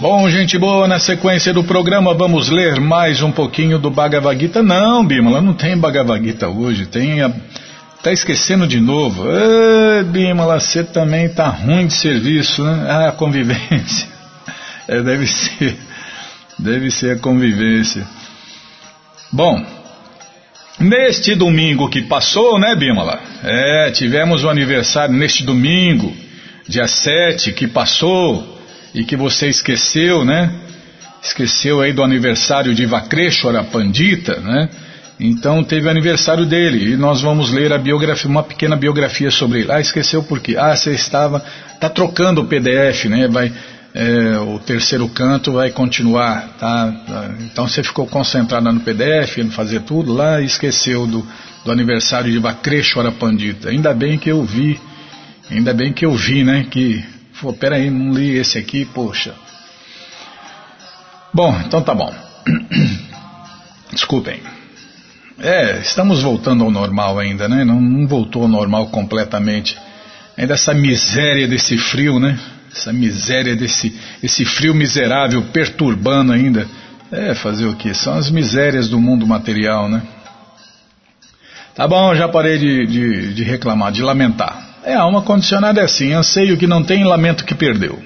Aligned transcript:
Bom, 0.00 0.30
gente 0.30 0.56
boa, 0.56 0.88
na 0.88 0.98
sequência 0.98 1.52
do 1.52 1.62
programa 1.62 2.14
vamos 2.14 2.48
ler 2.48 2.80
mais 2.80 3.20
um 3.20 3.30
pouquinho 3.30 3.78
do 3.78 3.90
Bhagavad 3.90 4.40
Gita. 4.40 4.62
Não, 4.62 5.04
Bimala, 5.04 5.42
não 5.42 5.52
tem 5.52 5.76
Bhagavad 5.76 6.24
Gita 6.24 6.48
hoje, 6.48 6.86
tem 6.86 7.20
a... 7.20 7.30
Tá 8.02 8.10
esquecendo 8.10 8.66
de 8.66 8.80
novo. 8.80 9.22
Ah, 9.28 10.02
Bimala, 10.02 10.58
você 10.58 10.82
também 10.82 11.28
tá 11.28 11.48
ruim 11.48 11.86
de 11.86 11.92
serviço, 11.92 12.64
né? 12.64 12.86
Ah, 12.88 13.12
convivência. 13.12 14.08
É, 14.88 15.02
deve 15.02 15.26
ser. 15.26 15.76
Deve 16.58 16.90
ser 16.90 17.18
a 17.18 17.20
convivência. 17.20 18.02
Bom, 19.30 19.62
neste 20.78 21.34
domingo 21.34 21.90
que 21.90 22.00
passou, 22.00 22.58
né, 22.58 22.74
Bimala? 22.74 23.20
É, 23.44 23.90
tivemos 23.90 24.44
o 24.44 24.48
aniversário 24.48 25.14
neste 25.14 25.44
domingo, 25.44 26.10
dia 26.66 26.88
7, 26.88 27.52
que 27.52 27.68
passou 27.68 28.59
e 28.94 29.04
que 29.04 29.16
você 29.16 29.48
esqueceu, 29.48 30.24
né? 30.24 30.50
Esqueceu 31.22 31.80
aí 31.80 31.92
do 31.92 32.02
aniversário 32.02 32.74
de 32.74 32.86
Vakreshwara 32.86 33.62
Pandita, 33.64 34.36
né? 34.40 34.68
Então 35.18 35.62
teve 35.62 35.88
aniversário 35.88 36.46
dele 36.46 36.94
e 36.94 36.96
nós 36.96 37.20
vamos 37.20 37.52
ler 37.52 37.72
a 37.74 37.78
biografia, 37.78 38.28
uma 38.28 38.42
pequena 38.42 38.74
biografia 38.74 39.30
sobre 39.30 39.60
ele. 39.60 39.72
Ah, 39.72 39.80
esqueceu 39.80 40.22
por 40.22 40.40
quê? 40.40 40.56
Ah, 40.58 40.74
você 40.74 40.92
estava, 40.92 41.44
tá 41.78 41.90
trocando 41.90 42.40
o 42.40 42.46
PDF, 42.46 43.04
né? 43.04 43.28
Vai, 43.28 43.52
é, 43.94 44.38
o 44.38 44.58
terceiro 44.58 45.06
canto 45.08 45.52
vai 45.52 45.70
continuar, 45.70 46.56
tá? 46.58 47.36
Então 47.40 47.68
você 47.68 47.82
ficou 47.82 48.06
concentrado 48.06 48.72
no 48.72 48.80
PDF, 48.80 49.38
no 49.38 49.50
fazer 49.50 49.82
tudo 49.82 50.14
lá 50.14 50.40
e 50.40 50.46
esqueceu 50.46 51.06
do, 51.06 51.26
do 51.66 51.70
aniversário 51.70 52.32
de 52.32 52.38
Vakreshwara 52.38 53.12
Pandita. 53.12 53.68
Ainda 53.68 53.92
bem 53.92 54.18
que 54.18 54.30
eu 54.30 54.42
vi, 54.42 54.80
ainda 55.50 55.74
bem 55.74 55.92
que 55.92 56.06
eu 56.06 56.14
vi, 56.14 56.44
né? 56.44 56.66
Que 56.70 57.04
Pô, 57.40 57.54
peraí, 57.54 57.88
não 57.88 58.12
li 58.12 58.36
esse 58.36 58.58
aqui, 58.58 58.84
poxa. 58.84 59.34
Bom, 61.32 61.58
então 61.66 61.80
tá 61.80 61.94
bom. 61.94 62.12
Desculpem. 63.90 64.42
É, 65.38 65.78
estamos 65.80 66.20
voltando 66.22 66.64
ao 66.64 66.70
normal 66.70 67.18
ainda, 67.18 67.48
né? 67.48 67.64
Não, 67.64 67.80
não, 67.80 68.06
voltou 68.06 68.42
ao 68.42 68.48
normal 68.48 68.88
completamente. 68.88 69.78
Ainda 70.36 70.52
essa 70.52 70.74
miséria 70.74 71.48
desse 71.48 71.78
frio, 71.78 72.20
né? 72.20 72.38
Essa 72.70 72.92
miséria 72.92 73.56
desse 73.56 73.98
esse 74.22 74.44
frio 74.44 74.74
miserável 74.74 75.42
perturbando 75.44 76.32
ainda. 76.32 76.68
É, 77.10 77.34
fazer 77.34 77.66
o 77.66 77.74
que? 77.74 77.94
São 77.94 78.14
as 78.14 78.30
misérias 78.30 78.88
do 78.88 79.00
mundo 79.00 79.26
material, 79.26 79.88
né? 79.88 80.02
Tá 81.74 81.88
bom, 81.88 82.14
já 82.14 82.28
parei 82.28 82.58
de, 82.58 82.86
de, 82.86 83.34
de 83.34 83.42
reclamar, 83.42 83.90
de 83.90 84.02
lamentar. 84.02 84.69
É, 84.84 84.94
a 84.94 85.02
alma 85.02 85.22
condicionada 85.22 85.80
é 85.80 85.84
assim, 85.84 86.12
anseio 86.12 86.56
que 86.56 86.66
não 86.66 86.82
tem, 86.82 87.04
lamento 87.04 87.44
que 87.44 87.54
perdeu. 87.54 87.98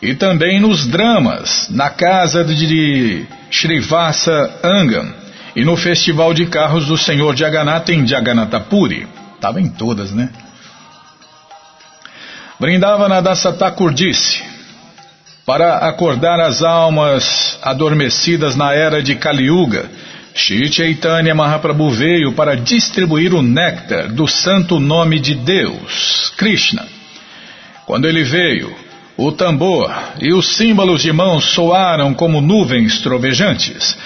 e 0.01 0.15
também 0.15 0.59
nos 0.59 0.87
dramas, 0.87 1.67
na 1.69 1.91
casa 1.91 2.43
de 2.43 3.25
Srivasa 3.51 4.51
Angam, 4.63 5.13
e 5.59 5.65
no 5.65 5.75
Festival 5.75 6.33
de 6.33 6.45
Carros 6.45 6.87
do 6.87 6.97
Senhor 6.97 7.35
Jagannatha 7.35 7.91
em 7.91 8.07
Jagannatapuri. 8.07 9.05
Estava 9.35 9.59
em 9.59 9.67
todas, 9.67 10.13
né? 10.13 10.29
Brindavana 12.57 13.21
Dasa 13.21 13.53
disse, 13.93 14.41
para 15.45 15.79
acordar 15.79 16.39
as 16.39 16.63
almas 16.63 17.59
adormecidas 17.61 18.55
na 18.55 18.73
era 18.73 19.03
de 19.03 19.15
Kali 19.15 19.47
Yuga, 19.47 19.91
Shri 20.33 20.71
Chaitanya 20.71 21.35
Mahaprabhu 21.35 21.89
veio 21.89 22.31
para 22.31 22.55
distribuir 22.55 23.33
o 23.33 23.41
néctar 23.41 24.07
do 24.07 24.29
santo 24.29 24.79
nome 24.79 25.19
de 25.19 25.35
Deus, 25.35 26.31
Krishna. 26.37 26.87
Quando 27.85 28.07
ele 28.07 28.23
veio, 28.23 28.73
o 29.17 29.29
tambor 29.33 29.93
e 30.21 30.31
os 30.31 30.55
símbolos 30.55 31.01
de 31.01 31.11
mãos 31.11 31.43
soaram 31.43 32.13
como 32.13 32.39
nuvens 32.39 32.99
trovejantes. 32.99 33.97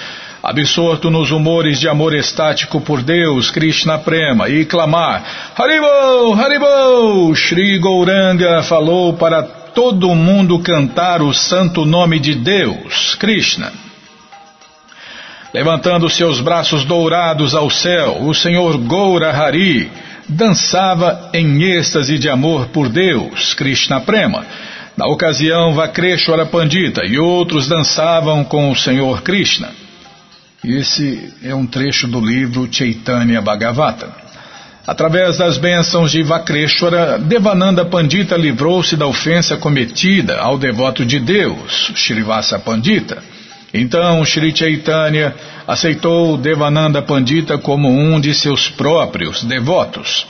Absorto 0.43 1.09
nos 1.09 1.31
humores 1.31 1.79
de 1.79 1.87
amor 1.87 2.13
estático 2.13 2.81
por 2.81 3.01
Deus, 3.01 3.49
Krishna 3.49 3.97
Prema, 3.97 4.49
e 4.49 4.65
clamar 4.65 5.23
Haribol, 5.57 6.33
Haribol, 6.33 7.33
Shri 7.33 7.79
Gauranga 7.79 8.61
falou 8.61 9.13
para 9.13 9.41
todo 9.41 10.13
mundo 10.13 10.59
cantar 10.59 11.21
o 11.21 11.33
santo 11.33 11.85
nome 11.85 12.19
de 12.19 12.35
Deus, 12.35 13.15
Krishna. 13.15 13.71
Levantando 15.53 16.09
seus 16.09 16.41
braços 16.41 16.83
dourados 16.83 17.55
ao 17.55 17.69
céu, 17.69 18.17
o 18.23 18.33
Senhor 18.33 18.77
Goura 18.79 19.31
Hari 19.31 19.89
dançava 20.27 21.29
em 21.33 21.63
êxtase 21.63 22.19
de 22.19 22.29
amor 22.29 22.67
por 22.67 22.89
Deus, 22.89 23.53
Krishna 23.53 24.01
Prema. 24.01 24.45
Na 24.97 25.07
ocasião, 25.07 25.73
Vakreshwara 25.73 26.45
Pandita 26.45 27.05
e 27.05 27.17
outros 27.17 27.69
dançavam 27.69 28.43
com 28.43 28.69
o 28.69 28.75
Senhor 28.75 29.21
Krishna. 29.21 29.82
Esse 30.63 31.33
é 31.43 31.53
um 31.53 31.67
trecho 31.67 32.07
do 32.07 32.21
livro 32.21 32.69
Chaitanya 32.71 33.41
Bhagavata. 33.41 34.09
Através 34.87 35.37
das 35.37 35.57
bênçãos 35.57 36.11
de 36.11 36.23
Vakreshwara, 36.23 37.19
Devananda 37.19 37.83
Pandita 37.83 38.37
livrou-se 38.37 38.95
da 38.95 39.05
ofensa 39.05 39.57
cometida 39.57 40.37
ao 40.39 40.57
devoto 40.57 41.05
de 41.05 41.19
Deus, 41.19 41.91
Srivasa 41.95 42.59
Pandita. 42.59 43.21
Então 43.73 44.23
Sri 44.23 44.55
Chaitanya 44.55 45.35
aceitou 45.67 46.37
Devananda 46.37 47.01
Pandita 47.01 47.57
como 47.57 47.89
um 47.89 48.19
de 48.19 48.33
seus 48.33 48.69
próprios 48.69 49.43
devotos. 49.43 50.25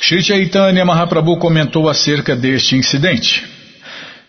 Sri 0.00 0.24
Chaitanya 0.24 0.84
Mahaprabhu 0.84 1.36
comentou 1.36 1.88
acerca 1.88 2.34
deste 2.34 2.74
incidente. 2.74 3.44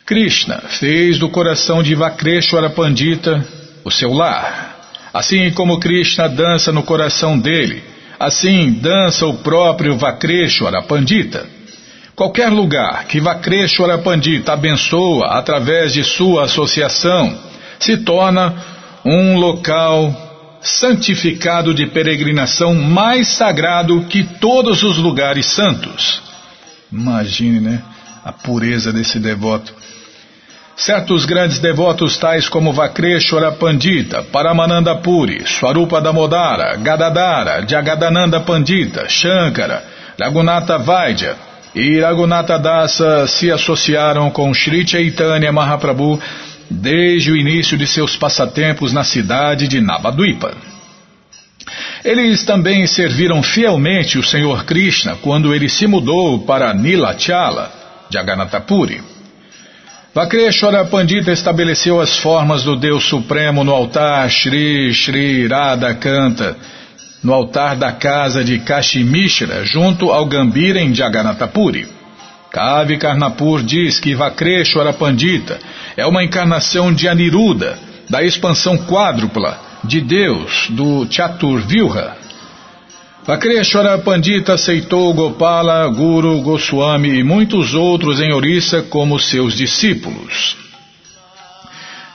Krishna 0.06 0.62
fez 0.80 1.18
do 1.18 1.28
coração 1.28 1.82
de 1.82 1.96
Vakreshwara 1.96 2.70
Pandita 2.70 3.57
o 3.88 3.92
seu 3.92 4.14
lar. 4.14 4.76
Assim 5.14 5.50
como 5.52 5.80
Krishna 5.80 6.28
dança 6.28 6.72
no 6.72 6.84
coração 6.84 7.40
dele, 7.40 7.82
assim 8.20 8.72
dança 8.72 9.26
o 9.26 9.38
próprio 9.38 9.98
Vakreshwara 9.98 10.82
Pandita. 10.82 11.46
Qualquer 12.14 12.50
lugar 12.50 13.06
que 13.06 13.22
Vakreshwara 13.22 13.98
Pandita 13.98 14.54
abençoa 14.54 15.38
através 15.38 15.94
de 15.94 16.04
sua 16.04 16.44
associação 16.44 17.40
se 17.80 17.98
torna 17.98 18.54
um 19.06 19.38
local 19.38 20.60
santificado 20.62 21.74
de 21.74 21.88
peregrinação 21.88 22.76
mais 22.76 23.30
sagrado 23.30 24.04
que 24.10 24.24
todos 24.24 24.84
os 24.84 24.98
lugares 24.98 25.46
santos. 25.46 26.22
Imagine, 26.92 27.62
né? 27.62 27.82
A 28.26 28.34
pureza 28.34 28.92
desse 28.92 29.20
devoto. 29.20 29.74
Certos 30.78 31.26
grandes 31.26 31.58
devotos 31.58 32.18
tais 32.18 32.48
como 32.48 32.72
Vakreshwara 32.72 33.52
Pandita, 33.52 34.22
Paramananda 34.22 34.94
Puri, 34.98 35.42
Swarupa 35.48 36.00
Damodara, 36.00 36.76
Gadadara, 36.76 37.66
Jagadananda 37.68 38.40
Pandita, 38.42 39.10
Shankara, 39.10 39.84
Raghunatha 40.20 40.78
Vaidya, 40.78 41.36
e 41.74 42.00
Raghunatha 42.00 42.60
Dasa 42.60 43.26
se 43.26 43.52
associaram 43.52 44.30
com 44.30 44.54
Sri 44.54 44.88
Chaitanya 44.88 45.52
Mahaprabhu 45.52 46.20
desde 46.70 47.32
o 47.32 47.36
início 47.36 47.76
de 47.76 47.88
seus 47.88 48.16
passatempos 48.16 48.94
na 48.94 49.04
cidade 49.04 49.68
de 49.68 49.82
Navadvipa. 49.82 50.54
Eles 52.06 52.44
também 52.44 52.86
serviram 52.86 53.42
fielmente 53.42 54.20
o 54.20 54.24
Senhor 54.24 54.64
Krishna 54.64 55.18
quando 55.24 55.56
ele 55.56 55.70
se 55.70 55.88
mudou 55.88 56.40
para 56.46 56.72
Nilachala, 56.72 57.72
Jagannatapuri. 58.12 59.17
Vakreshwara 60.18 60.84
Pandita 60.86 61.32
estabeleceu 61.32 62.02
as 62.02 62.18
formas 62.18 62.64
do 62.64 62.76
Deus 62.76 63.08
Supremo 63.08 63.64
no 63.64 63.72
altar 63.72 64.28
Shri 64.28 64.92
Shri 64.92 65.46
Radha 65.46 65.94
Kanta, 65.94 66.58
no 67.24 67.32
altar 67.32 67.76
da 67.76 67.92
casa 67.92 68.44
de 68.44 68.58
Kashimishra, 68.58 69.64
junto 69.64 70.10
ao 70.10 70.26
Gambira 70.26 70.82
em 70.82 70.92
Jagannatapuri. 70.92 71.88
Kavi 72.50 72.98
Karnapur 72.98 73.62
diz 73.62 74.00
que 74.00 74.16
Vakreshwara 74.16 74.92
Pandita 74.92 75.60
é 75.96 76.04
uma 76.08 76.24
encarnação 76.24 76.92
de 76.92 77.08
Aniruddha, 77.08 77.78
da 78.10 78.24
expansão 78.24 78.76
quádrupla 78.76 79.62
de 79.84 80.02
Deus 80.02 80.66
do 80.72 81.06
Chaturvilha. 81.08 82.27
Vakreshwara 83.28 83.98
Pandita 83.98 84.54
aceitou 84.54 85.14
Gopala, 85.14 85.86
Guru, 85.90 86.40
Goswami 86.42 87.20
e 87.20 87.24
muitos 87.26 87.74
outros 87.74 88.22
em 88.22 88.32
Orissa 88.32 88.82
como 88.84 89.20
seus 89.20 89.54
discípulos. 89.54 90.56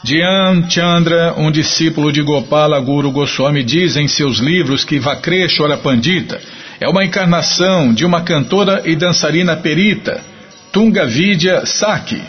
Dhyan 0.03 0.71
Chandra, 0.71 1.35
um 1.37 1.51
discípulo 1.51 2.11
de 2.11 2.23
Gopala 2.23 2.81
Guru 2.81 3.11
Goswami, 3.11 3.63
diz 3.63 3.99
em 3.99 4.09
seus 4.09 4.39
livros 4.39 4.87
que 4.87 4.99
Vakreshwara 4.99 5.77
Pandita 5.77 6.41
é 6.81 6.89
uma 6.89 7.05
encarnação 7.05 7.93
de 7.93 8.07
uma 8.07 8.23
cantora 8.23 8.81
e 8.87 8.97
dançarina 8.97 9.55
perita, 9.55 10.19
Tungavidya 10.73 11.67
Saki, 11.67 12.23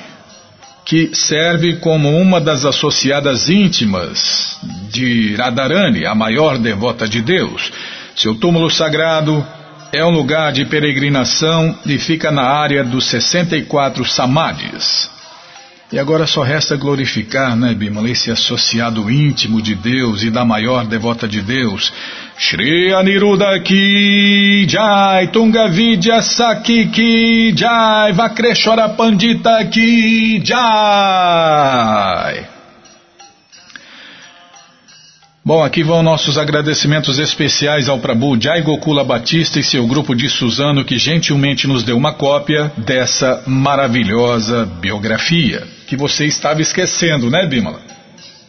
que 0.85 1.15
serve 1.15 1.77
como 1.77 2.09
uma 2.17 2.41
das 2.41 2.65
associadas 2.65 3.47
íntimas 3.47 4.59
de 4.91 5.35
Radharani, 5.37 6.05
a 6.05 6.13
maior 6.13 6.57
devota 6.57 7.07
de 7.07 7.21
Deus. 7.21 7.71
Seu 8.15 8.35
túmulo 8.35 8.69
sagrado 8.69 9.45
é 9.91 10.03
um 10.03 10.09
lugar 10.09 10.51
de 10.51 10.65
peregrinação 10.65 11.77
e 11.85 11.97
fica 11.97 12.31
na 12.31 12.43
área 12.43 12.83
dos 12.83 13.05
64 13.05 14.05
samadhis. 14.05 15.11
E 15.91 15.99
agora 15.99 16.25
só 16.25 16.41
resta 16.41 16.75
glorificar, 16.75 17.55
né, 17.55 17.75
Bimala, 17.75 18.09
esse 18.09 18.31
associado 18.31 19.11
íntimo 19.11 19.61
de 19.61 19.75
Deus 19.75 20.23
e 20.23 20.31
da 20.31 20.43
maior 20.43 20.87
devota 20.87 21.27
de 21.27 21.39
Deus. 21.39 21.93
Shri 22.35 22.91
Aniruddha 22.91 23.59
Ki 23.59 24.65
Jai, 24.67 25.27
Tungavidya 25.27 26.23
Saki 26.23 26.87
Ki 26.87 27.53
Jai, 27.55 28.11
Vakreshwara 28.13 28.89
Pandita 28.89 29.63
Ki 29.65 30.41
Jai. 30.43 31.73
Bom, 35.45 35.61
aqui 35.61 35.83
vão 35.83 36.01
nossos 36.01 36.37
agradecimentos 36.37 37.19
especiais 37.19 37.89
ao 37.89 37.99
Prabhu 37.99 38.39
Jai 38.39 38.61
Gokula 38.61 39.03
Batista 39.03 39.59
e 39.59 39.63
seu 39.63 39.85
grupo 39.85 40.15
de 40.15 40.29
Suzano 40.29 40.85
que 40.85 40.97
gentilmente 40.97 41.67
nos 41.67 41.83
deu 41.83 41.97
uma 41.97 42.13
cópia 42.13 42.71
dessa 42.77 43.43
maravilhosa 43.45 44.65
biografia 44.65 45.67
que 45.85 45.97
você 45.97 46.25
estava 46.25 46.61
esquecendo, 46.61 47.29
né, 47.29 47.45
Bimala? 47.45 47.81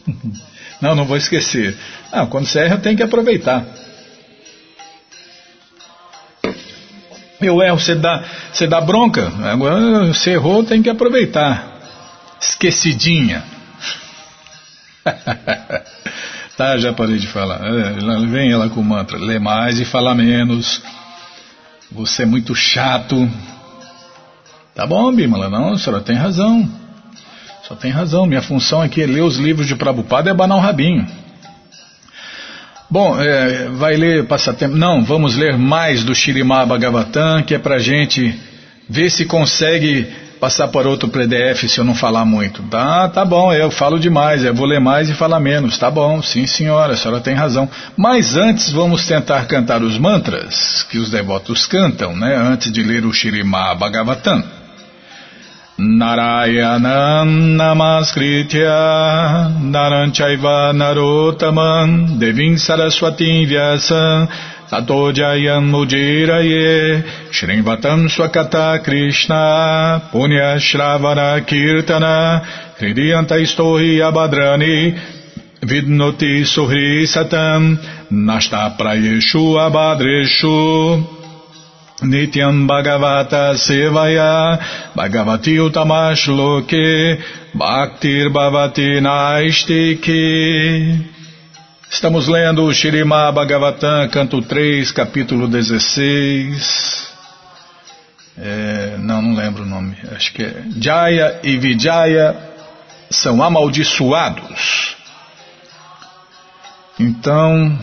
Não, 0.81 0.93
não 0.93 1.05
vou 1.05 1.15
esquecer. 1.15 1.75
Ah, 2.11 2.25
quando 2.25 2.45
você 2.45 2.59
erra 2.59 2.77
tem 2.77 2.95
que 2.97 3.01
aproveitar. 3.01 3.65
Eu 7.41 7.61
erro, 7.61 7.79
você 7.79 7.95
dá, 7.95 8.23
você 8.51 8.67
dá 8.67 8.81
bronca. 8.81 9.31
Agora 9.45 10.05
você 10.07 10.31
errou, 10.31 10.63
tem 10.63 10.83
que 10.83 10.89
aproveitar. 10.89 11.79
Esquecidinha. 12.39 13.43
Tá, 16.57 16.77
já 16.77 16.93
parei 16.93 17.17
de 17.17 17.27
falar. 17.27 17.59
É, 17.65 18.25
vem 18.27 18.51
ela 18.51 18.69
com 18.69 18.79
o 18.79 18.83
mantra. 18.83 19.17
Lê 19.17 19.39
mais 19.39 19.79
e 19.79 19.85
fala 19.85 20.15
menos. 20.15 20.81
Você 21.91 22.23
é 22.23 22.25
muito 22.25 22.55
chato. 22.55 23.29
Tá 24.73 24.85
bom, 24.85 25.13
Bimala, 25.13 25.49
não, 25.49 25.73
a 25.73 25.77
senhora 25.77 26.01
tem 26.01 26.15
razão. 26.15 26.69
Só 27.67 27.75
tem 27.75 27.91
razão. 27.91 28.25
Minha 28.25 28.41
função 28.41 28.81
aqui 28.81 29.01
é 29.01 29.05
ler 29.05 29.21
os 29.21 29.37
livros 29.37 29.67
de 29.67 29.75
Prabhupada 29.75 30.29
e 30.29 30.31
abanar 30.31 30.57
o 30.57 30.61
rabinho. 30.61 31.05
Bom, 32.89 33.19
é, 33.19 33.67
vai 33.69 33.97
ler 33.97 34.25
passatempo. 34.25 34.77
Não, 34.77 35.03
vamos 35.03 35.35
ler 35.35 35.57
mais 35.57 36.03
do 36.03 36.15
Shirimá 36.15 36.65
Bhagavatam, 36.65 37.43
que 37.43 37.55
é 37.55 37.59
pra 37.59 37.79
gente 37.79 38.33
ver 38.87 39.09
se 39.09 39.25
consegue 39.25 40.07
passar 40.39 40.67
por 40.67 40.85
outro 40.85 41.09
PDF 41.09 41.67
se 41.67 41.79
eu 41.79 41.83
não 41.83 41.95
falar 41.95 42.25
muito. 42.25 42.61
Tá, 42.63 43.09
tá 43.09 43.25
bom, 43.25 43.53
eu 43.53 43.71
falo 43.71 43.99
demais, 43.99 44.43
eu 44.43 44.53
vou 44.53 44.65
ler 44.65 44.79
mais 44.79 45.09
e 45.09 45.13
falar 45.13 45.39
menos. 45.39 45.77
Tá 45.77 45.89
bom, 45.89 46.21
sim 46.21 46.45
senhora, 46.45 46.93
a 46.93 46.97
senhora 46.97 47.21
tem 47.21 47.33
razão. 47.33 47.69
Mas 47.97 48.35
antes 48.35 48.71
vamos 48.71 49.05
tentar 49.07 49.45
cantar 49.45 49.81
os 49.81 49.97
mantras 49.97 50.85
que 50.89 50.97
os 50.97 51.09
devotos 51.09 51.65
cantam, 51.65 52.15
né? 52.15 52.35
Antes 52.35 52.71
de 52.71 52.83
ler 52.83 53.05
o 53.05 53.13
Shirimá 53.13 53.73
Bhagavatam. 53.75 54.43
Naranchaiva 59.59 60.71
Narotaman 60.73 62.17
Devim 62.17 62.57
Saraswatim 62.57 63.45
Vyasam 63.45 64.29
Tato 64.69 65.11
Jayam 65.13 65.69
Mujiraye 65.69 67.03
Shrivatam 67.29 68.09
Swakata 68.09 68.83
Krishna 68.83 70.09
Punya 70.11 70.57
Shravana 70.57 71.45
Kirtana 71.45 72.41
Hridiyanta 72.79 73.37
Istohi 73.37 74.01
Abadrani 74.01 74.97
Vidnoti 75.61 76.41
Suhri 76.43 77.05
Satam 77.05 77.77
Nashta 78.11 78.75
Prayeshu 78.75 79.53
Abadreshu 79.65 81.05
Nityam 82.01 82.67
Bhagavata 82.67 83.53
Sevaya 83.53 84.57
Bhagavati 84.95 85.57
Utamash 85.61 86.27
Loke 86.27 87.19
Bhaktir 87.53 88.29
Bhavati 88.33 88.99
Naistiki 88.99 90.25
Estamos 91.95 92.27
lendo 92.27 92.65
o 92.65 92.73
Shirima 92.73 93.31
Bhagavatam, 93.31 94.09
canto 94.09 94.41
3, 94.41 94.91
capítulo 94.91 95.47
16. 95.47 97.07
É, 98.37 98.97
não, 98.99 99.21
não 99.21 99.33
lembro 99.33 99.63
o 99.63 99.65
nome. 99.65 99.95
Acho 100.13 100.33
que 100.33 100.43
é 100.43 100.63
Jaya 100.77 101.39
e 101.41 101.55
Vijaya 101.55 102.35
são 103.09 103.41
amaldiçoados. 103.41 104.97
Então, 106.99 107.79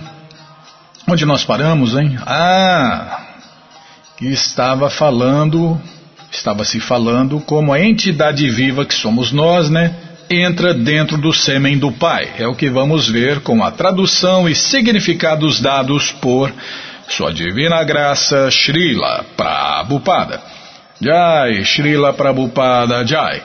onde 1.08 1.24
nós 1.24 1.42
paramos, 1.42 1.96
hein? 1.96 2.18
Ah, 2.26 3.18
estava 4.20 4.90
falando, 4.90 5.80
estava 6.30 6.66
se 6.66 6.80
falando 6.80 7.40
como 7.40 7.72
a 7.72 7.80
entidade 7.80 8.50
viva 8.50 8.84
que 8.84 8.92
somos 8.92 9.32
nós, 9.32 9.70
né? 9.70 10.11
Entra 10.32 10.72
dentro 10.72 11.18
do 11.18 11.30
sêmen 11.30 11.76
do 11.76 11.92
Pai. 11.92 12.26
É 12.38 12.46
o 12.46 12.54
que 12.54 12.70
vamos 12.70 13.06
ver 13.06 13.40
com 13.40 13.62
a 13.62 13.70
tradução 13.70 14.48
e 14.48 14.54
significados 14.54 15.60
dados 15.60 16.10
por 16.10 16.50
Sua 17.06 17.30
Divina 17.30 17.84
Graça 17.84 18.50
Srila 18.50 19.26
Prabhupada. 19.36 20.40
Jai, 20.98 21.62
Srila 21.64 22.14
Prabhupada 22.14 23.06
Jai. 23.06 23.42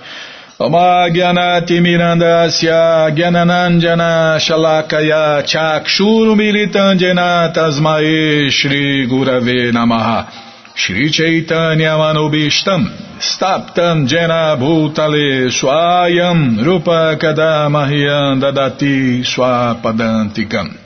Mirandasya 1.82 3.12
Gyananandjana 3.13 4.39
Shalakaya 4.39 5.44
Chakshuru 5.46 6.38
Militandjana 6.38 7.51
Tasmae 7.53 8.50
Shri 8.50 9.06
Gurave 9.08 9.74
Namaha 9.74 10.47
Shri 10.77 11.10
Chaitanya 11.10 11.98
Manubishtam 11.98 12.86
Staptam 13.17 14.05
Jena 14.07 14.55
Bhutale 14.60 15.50
Swayam 15.50 16.63
Rupa 16.63 17.17
Kadamahyam 17.19 18.39
Dadati 18.39 19.25
Swapadantikam 19.25 20.77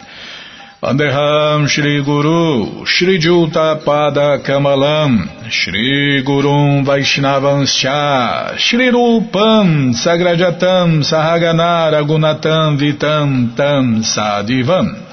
Vandeham 0.81 1.67
Shri 1.67 2.01
Guru 2.05 2.85
Shri 2.85 3.19
Juta 3.19 3.81
Pada 3.85 4.41
Kamalam 4.41 5.51
Shri 5.51 6.23
Gurum 6.25 6.85
Vaishnavanscha 6.85 8.57
Shri 8.57 8.89
Rupam 8.91 9.91
Sagrajatam 9.91 11.03
Sahagana 11.03 11.91
Gunatam 12.07 12.79
Vitam 12.79 13.53
Tam 13.57 13.99
Sadivam 14.01 15.10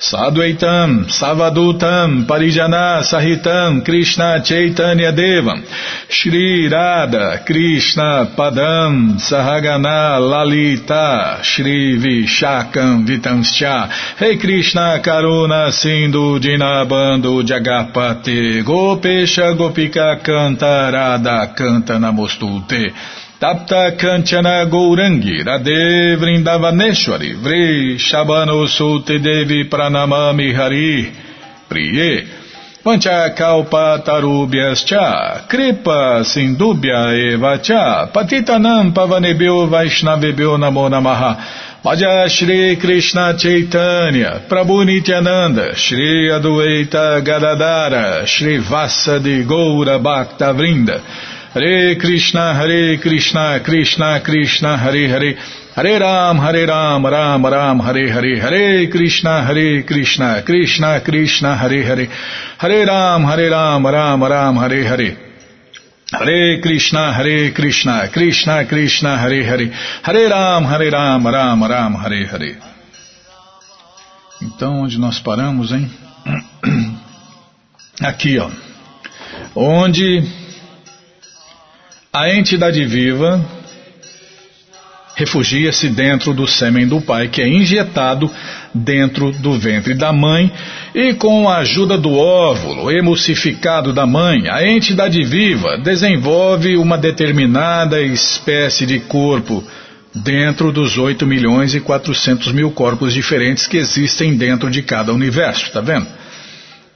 Sadhuaitam, 0.00 1.06
Savadutam, 1.10 2.24
Parijana, 2.24 3.02
Sahitam, 3.02 3.84
Krishna 3.84 4.40
Chaitanya 4.44 5.10
Devam, 5.10 5.60
Shri 6.08 6.68
Radha, 6.68 7.42
Krishna 7.44 8.32
Padam, 8.36 9.18
Sahagana, 9.18 10.20
Lalita, 10.20 11.40
Shri 11.42 11.98
Vishakam, 11.98 13.08
Vitanscha, 13.08 14.20
Rei 14.20 14.38
Krishna 14.38 15.02
Karuna, 15.02 15.72
Sindhu, 15.72 16.38
Dinabando, 16.38 17.42
Jagapate, 17.42 18.62
Gopesha, 18.64 19.52
Gopika, 19.58 20.22
Canta, 20.22 20.92
Radha, 20.92 21.52
Canta, 21.56 21.98
Namostute, 21.98 22.94
Tapta 23.40 23.96
Kanchana 23.96 24.66
Gourangi 24.68 25.44
Radhe 25.44 26.16
Vrindavaneshwari 26.16 27.34
Vri 27.40 27.96
Shabano 27.96 28.66
Sute 28.66 29.20
Devi 29.22 29.70
Pranamami 29.70 30.52
Hari 30.52 31.12
Priye 31.70 32.26
Pancha 32.82 33.32
Kalpa 33.36 34.02
Tarubhyas 34.04 34.84
Cha 34.84 35.46
Kripa 35.48 36.24
Sindubhya 36.24 37.14
Eva 37.14 37.58
Cha 37.62 38.10
Patitanam 38.12 38.92
Pavanebhyo 38.92 39.68
Vaishnavebhyo 39.70 40.58
Namo 40.58 40.88
Namaha. 40.88 41.36
Bhaja 41.84 42.28
Shri 42.28 42.76
Krishna 42.76 43.38
Chaitanya 43.38 44.48
Prabhu 44.48 44.84
Nityananda 44.84 45.76
Shri 45.76 46.28
Adueita 46.28 47.24
Gadadara 47.24 48.26
Shri 48.26 48.58
Vassa 48.58 49.20
de 49.20 49.44
Goura 49.44 50.02
Bhakta 50.02 50.52
Vrinda 50.52 51.00
Hare 51.54 51.96
Krishna, 51.96 52.54
Hare 52.54 52.98
Krishna, 52.98 53.60
Krishna 53.64 54.20
Krishna, 54.20 54.76
Hare 54.76 55.08
Hare, 55.08 55.34
Hare 55.74 55.98
Ram, 55.98 56.38
Hare 56.38 56.66
Ram, 56.66 57.06
Ram 57.06 57.46
Ram, 57.46 57.80
Hare 57.80 58.10
Hare, 58.10 58.38
Hare 58.38 58.86
Krishna, 58.88 59.44
Hare 59.46 59.82
Krishna, 59.82 60.42
Krishna 60.44 61.00
Krishna, 61.00 61.56
Hare 61.56 61.82
Hare, 61.82 62.06
Hare 62.58 62.84
Ram, 62.84 63.24
Hare 63.24 63.48
Ram, 63.48 63.86
Ram 63.86 64.22
Ram, 64.24 64.56
Hare 64.56 64.84
Hare. 64.84 65.16
Hare 66.12 66.60
Krishna, 66.60 67.12
Hare 67.12 67.52
Krishna, 67.52 68.08
Krishna 68.08 68.66
Krishna, 68.66 69.16
Hare 69.16 69.42
Hare, 69.42 69.72
Hare 70.02 70.28
Ram, 70.28 70.64
Hare 70.64 70.90
Ram, 70.90 71.26
Ram 71.26 71.62
Ram, 71.64 71.94
Hare 71.94 72.26
Hare. 72.26 72.58
Então, 74.42 74.82
onde 74.82 74.98
nós 74.98 75.18
paramos, 75.18 75.72
hein? 75.72 75.90
Aqui, 78.00 78.38
ó. 78.38 78.50
Onde 79.54 80.22
a 82.18 82.34
entidade 82.34 82.84
viva 82.84 83.44
refugia-se 85.14 85.88
dentro 85.88 86.32
do 86.32 86.46
sêmen 86.46 86.86
do 86.86 87.00
pai, 87.00 87.28
que 87.28 87.42
é 87.42 87.48
injetado 87.48 88.30
dentro 88.72 89.32
do 89.32 89.58
ventre 89.58 89.94
da 89.94 90.12
mãe, 90.12 90.50
e 90.94 91.14
com 91.14 91.48
a 91.48 91.58
ajuda 91.58 91.98
do 91.98 92.14
óvulo 92.16 92.90
emulsificado 92.90 93.92
da 93.92 94.06
mãe, 94.06 94.48
a 94.48 94.66
entidade 94.66 95.22
viva 95.24 95.78
desenvolve 95.78 96.76
uma 96.76 96.96
determinada 96.96 98.00
espécie 98.00 98.86
de 98.86 99.00
corpo 99.00 99.64
dentro 100.14 100.72
dos 100.72 100.98
8 100.98 101.26
milhões 101.26 101.74
e 101.74 101.80
400 101.80 102.52
mil 102.52 102.70
corpos 102.70 103.12
diferentes 103.12 103.66
que 103.66 103.76
existem 103.76 104.36
dentro 104.36 104.70
de 104.70 104.82
cada 104.82 105.12
universo, 105.12 105.70
tá 105.72 105.80
vendo? 105.80 106.06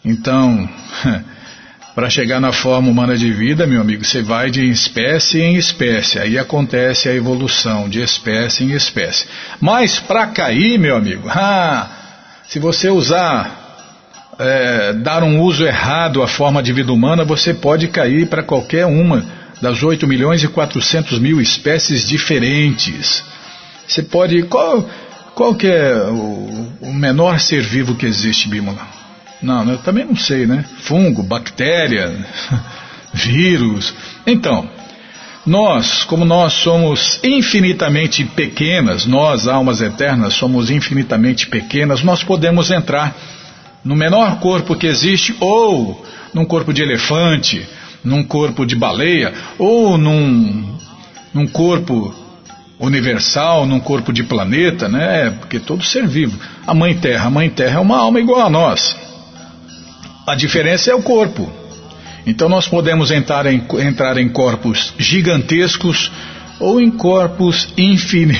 Então, 0.04 0.68
Para 1.94 2.08
chegar 2.08 2.40
na 2.40 2.52
forma 2.52 2.90
humana 2.90 3.18
de 3.18 3.30
vida, 3.30 3.66
meu 3.66 3.82
amigo, 3.82 4.02
você 4.02 4.22
vai 4.22 4.50
de 4.50 4.66
espécie 4.66 5.42
em 5.42 5.56
espécie. 5.56 6.18
Aí 6.18 6.38
acontece 6.38 7.06
a 7.06 7.14
evolução 7.14 7.86
de 7.86 8.00
espécie 8.00 8.64
em 8.64 8.70
espécie. 8.70 9.26
Mas 9.60 10.00
para 10.00 10.26
cair, 10.28 10.78
meu 10.78 10.96
amigo, 10.96 11.28
ah, 11.30 11.90
se 12.48 12.58
você 12.58 12.88
usar, 12.88 13.84
é, 14.38 14.94
dar 14.94 15.22
um 15.22 15.40
uso 15.42 15.66
errado 15.66 16.22
à 16.22 16.28
forma 16.28 16.62
de 16.62 16.72
vida 16.72 16.90
humana, 16.90 17.26
você 17.26 17.52
pode 17.52 17.88
cair 17.88 18.26
para 18.26 18.42
qualquer 18.42 18.86
uma 18.86 19.22
das 19.60 19.82
8 19.82 20.06
milhões 20.08 20.42
e 20.42 20.48
400 20.48 21.18
mil 21.18 21.42
espécies 21.42 22.08
diferentes. 22.08 23.22
Você 23.86 24.02
pode. 24.02 24.42
Qual, 24.44 24.88
qual 25.34 25.54
que 25.54 25.66
é 25.66 25.94
o, 26.08 26.72
o 26.80 26.92
menor 26.94 27.38
ser 27.38 27.62
vivo 27.62 27.94
que 27.94 28.06
existe, 28.06 28.48
Bímola? 28.48 29.01
Não, 29.42 29.68
eu 29.68 29.78
também 29.78 30.04
não 30.04 30.16
sei, 30.16 30.46
né? 30.46 30.64
Fungo, 30.82 31.22
bactéria, 31.22 32.14
vírus. 33.12 33.92
Então, 34.26 34.68
nós, 35.44 36.04
como 36.04 36.24
nós 36.24 36.52
somos 36.52 37.18
infinitamente 37.24 38.24
pequenas, 38.24 39.06
nós, 39.06 39.48
almas 39.48 39.80
eternas, 39.80 40.34
somos 40.34 40.70
infinitamente 40.70 41.48
pequenas, 41.48 42.02
nós 42.04 42.22
podemos 42.22 42.70
entrar 42.70 43.16
no 43.84 43.96
menor 43.96 44.38
corpo 44.38 44.76
que 44.76 44.86
existe, 44.86 45.34
ou 45.40 46.06
num 46.32 46.44
corpo 46.44 46.72
de 46.72 46.82
elefante, 46.82 47.66
num 48.04 48.22
corpo 48.22 48.64
de 48.64 48.76
baleia, 48.76 49.34
ou 49.58 49.98
num, 49.98 50.78
num 51.34 51.48
corpo 51.48 52.14
universal, 52.78 53.66
num 53.66 53.80
corpo 53.80 54.12
de 54.12 54.22
planeta, 54.22 54.88
né? 54.88 55.30
Porque 55.40 55.58
todo 55.58 55.82
ser 55.82 56.06
vivo. 56.06 56.38
A 56.64 56.72
Mãe 56.72 56.94
Terra, 56.94 57.26
a 57.26 57.30
Mãe 57.30 57.50
Terra 57.50 57.78
é 57.78 57.80
uma 57.80 57.98
alma 57.98 58.20
igual 58.20 58.46
a 58.46 58.50
nós. 58.50 58.96
A 60.32 60.34
diferença 60.34 60.90
é 60.90 60.94
o 60.94 61.02
corpo. 61.02 61.52
Então 62.26 62.48
nós 62.48 62.66
podemos 62.66 63.10
entrar 63.10 63.44
em, 63.44 63.62
entrar 63.86 64.16
em 64.16 64.30
corpos 64.30 64.94
gigantescos 64.96 66.10
ou 66.58 66.80
em 66.80 66.90
corpos 66.90 67.68
infin, 67.76 68.30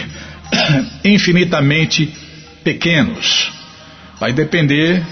infinitamente 1.04 2.11
pequenos. 2.64 3.52
Vai 4.18 4.32
depender 4.32 5.04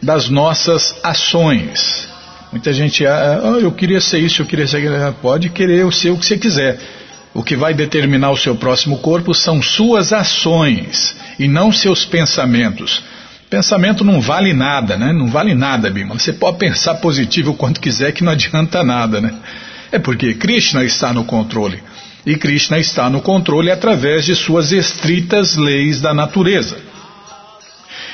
das 0.00 0.28
nossas 0.28 0.94
ações. 1.02 2.08
Muita 2.52 2.72
gente, 2.72 3.04
ah, 3.04 3.40
ah, 3.42 3.58
eu 3.58 3.72
queria 3.72 4.00
ser 4.00 4.20
isso, 4.20 4.40
eu 4.40 4.46
queria 4.46 4.68
ser 4.68 4.76
aquilo. 4.76 4.94
Ah, 4.94 5.12
pode 5.20 5.48
querer 5.48 5.92
ser 5.92 6.10
o 6.10 6.16
que 6.16 6.24
você 6.24 6.38
quiser. 6.38 6.78
O 7.34 7.42
que 7.42 7.56
vai 7.56 7.74
determinar 7.74 8.30
o 8.30 8.36
seu 8.36 8.54
próximo 8.54 8.98
corpo 8.98 9.34
são 9.34 9.60
suas 9.60 10.12
ações 10.12 11.16
e 11.36 11.48
não 11.48 11.72
seus 11.72 12.04
pensamentos. 12.04 13.02
Pensamento 13.50 14.04
não 14.04 14.20
vale 14.20 14.52
nada, 14.52 14.96
né? 14.96 15.12
Não 15.12 15.28
vale 15.28 15.54
nada, 15.54 15.88
Bima. 15.90 16.18
Você 16.18 16.32
pode 16.32 16.58
pensar 16.58 16.96
positivo 16.96 17.52
o 17.52 17.54
quanto 17.54 17.80
quiser 17.80 18.12
que 18.12 18.22
não 18.22 18.32
adianta 18.32 18.82
nada, 18.84 19.20
né? 19.20 19.34
É 19.90 19.98
porque 19.98 20.34
Krishna 20.34 20.84
está 20.84 21.12
no 21.12 21.24
controle. 21.24 21.82
E 22.26 22.36
Krishna 22.36 22.78
está 22.78 23.08
no 23.08 23.22
controle 23.22 23.70
através 23.70 24.26
de 24.26 24.34
suas 24.34 24.70
estritas 24.70 25.56
leis 25.56 26.00
da 26.00 26.12
natureza. 26.12 26.76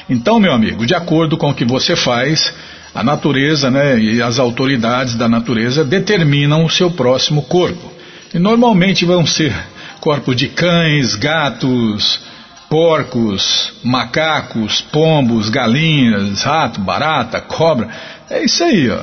Então, 0.09 0.39
meu 0.39 0.53
amigo, 0.53 0.87
de 0.87 0.95
acordo 0.95 1.37
com 1.37 1.51
o 1.51 1.55
que 1.55 1.65
você 1.65 1.97
faz, 1.97 2.53
a 2.95 3.03
natureza 3.03 3.71
né, 3.71 3.99
e 3.99 4.23
as 4.23 4.39
autoridades 4.39 5.15
da 5.15 5.29
natureza 5.29 5.85
determinam 5.85 6.65
o 6.65 6.71
seu 6.71 6.91
próximo 6.91 7.43
corpo. 7.43 7.93
E 8.33 8.39
normalmente 8.39 9.05
vão 9.05 9.27
ser 9.27 9.53
corpos 10.01 10.37
de 10.37 10.49
cães, 10.49 11.17
gatos, 11.17 12.21
porcos, 12.69 13.73
macacos, 13.83 14.81
pombos, 14.81 15.49
galinhas, 15.49 16.43
rato, 16.43 16.81
barata, 16.81 17.41
cobra. 17.41 17.89
É 18.29 18.45
isso 18.45 18.65
aí, 18.65 18.91
ó. 18.91 19.03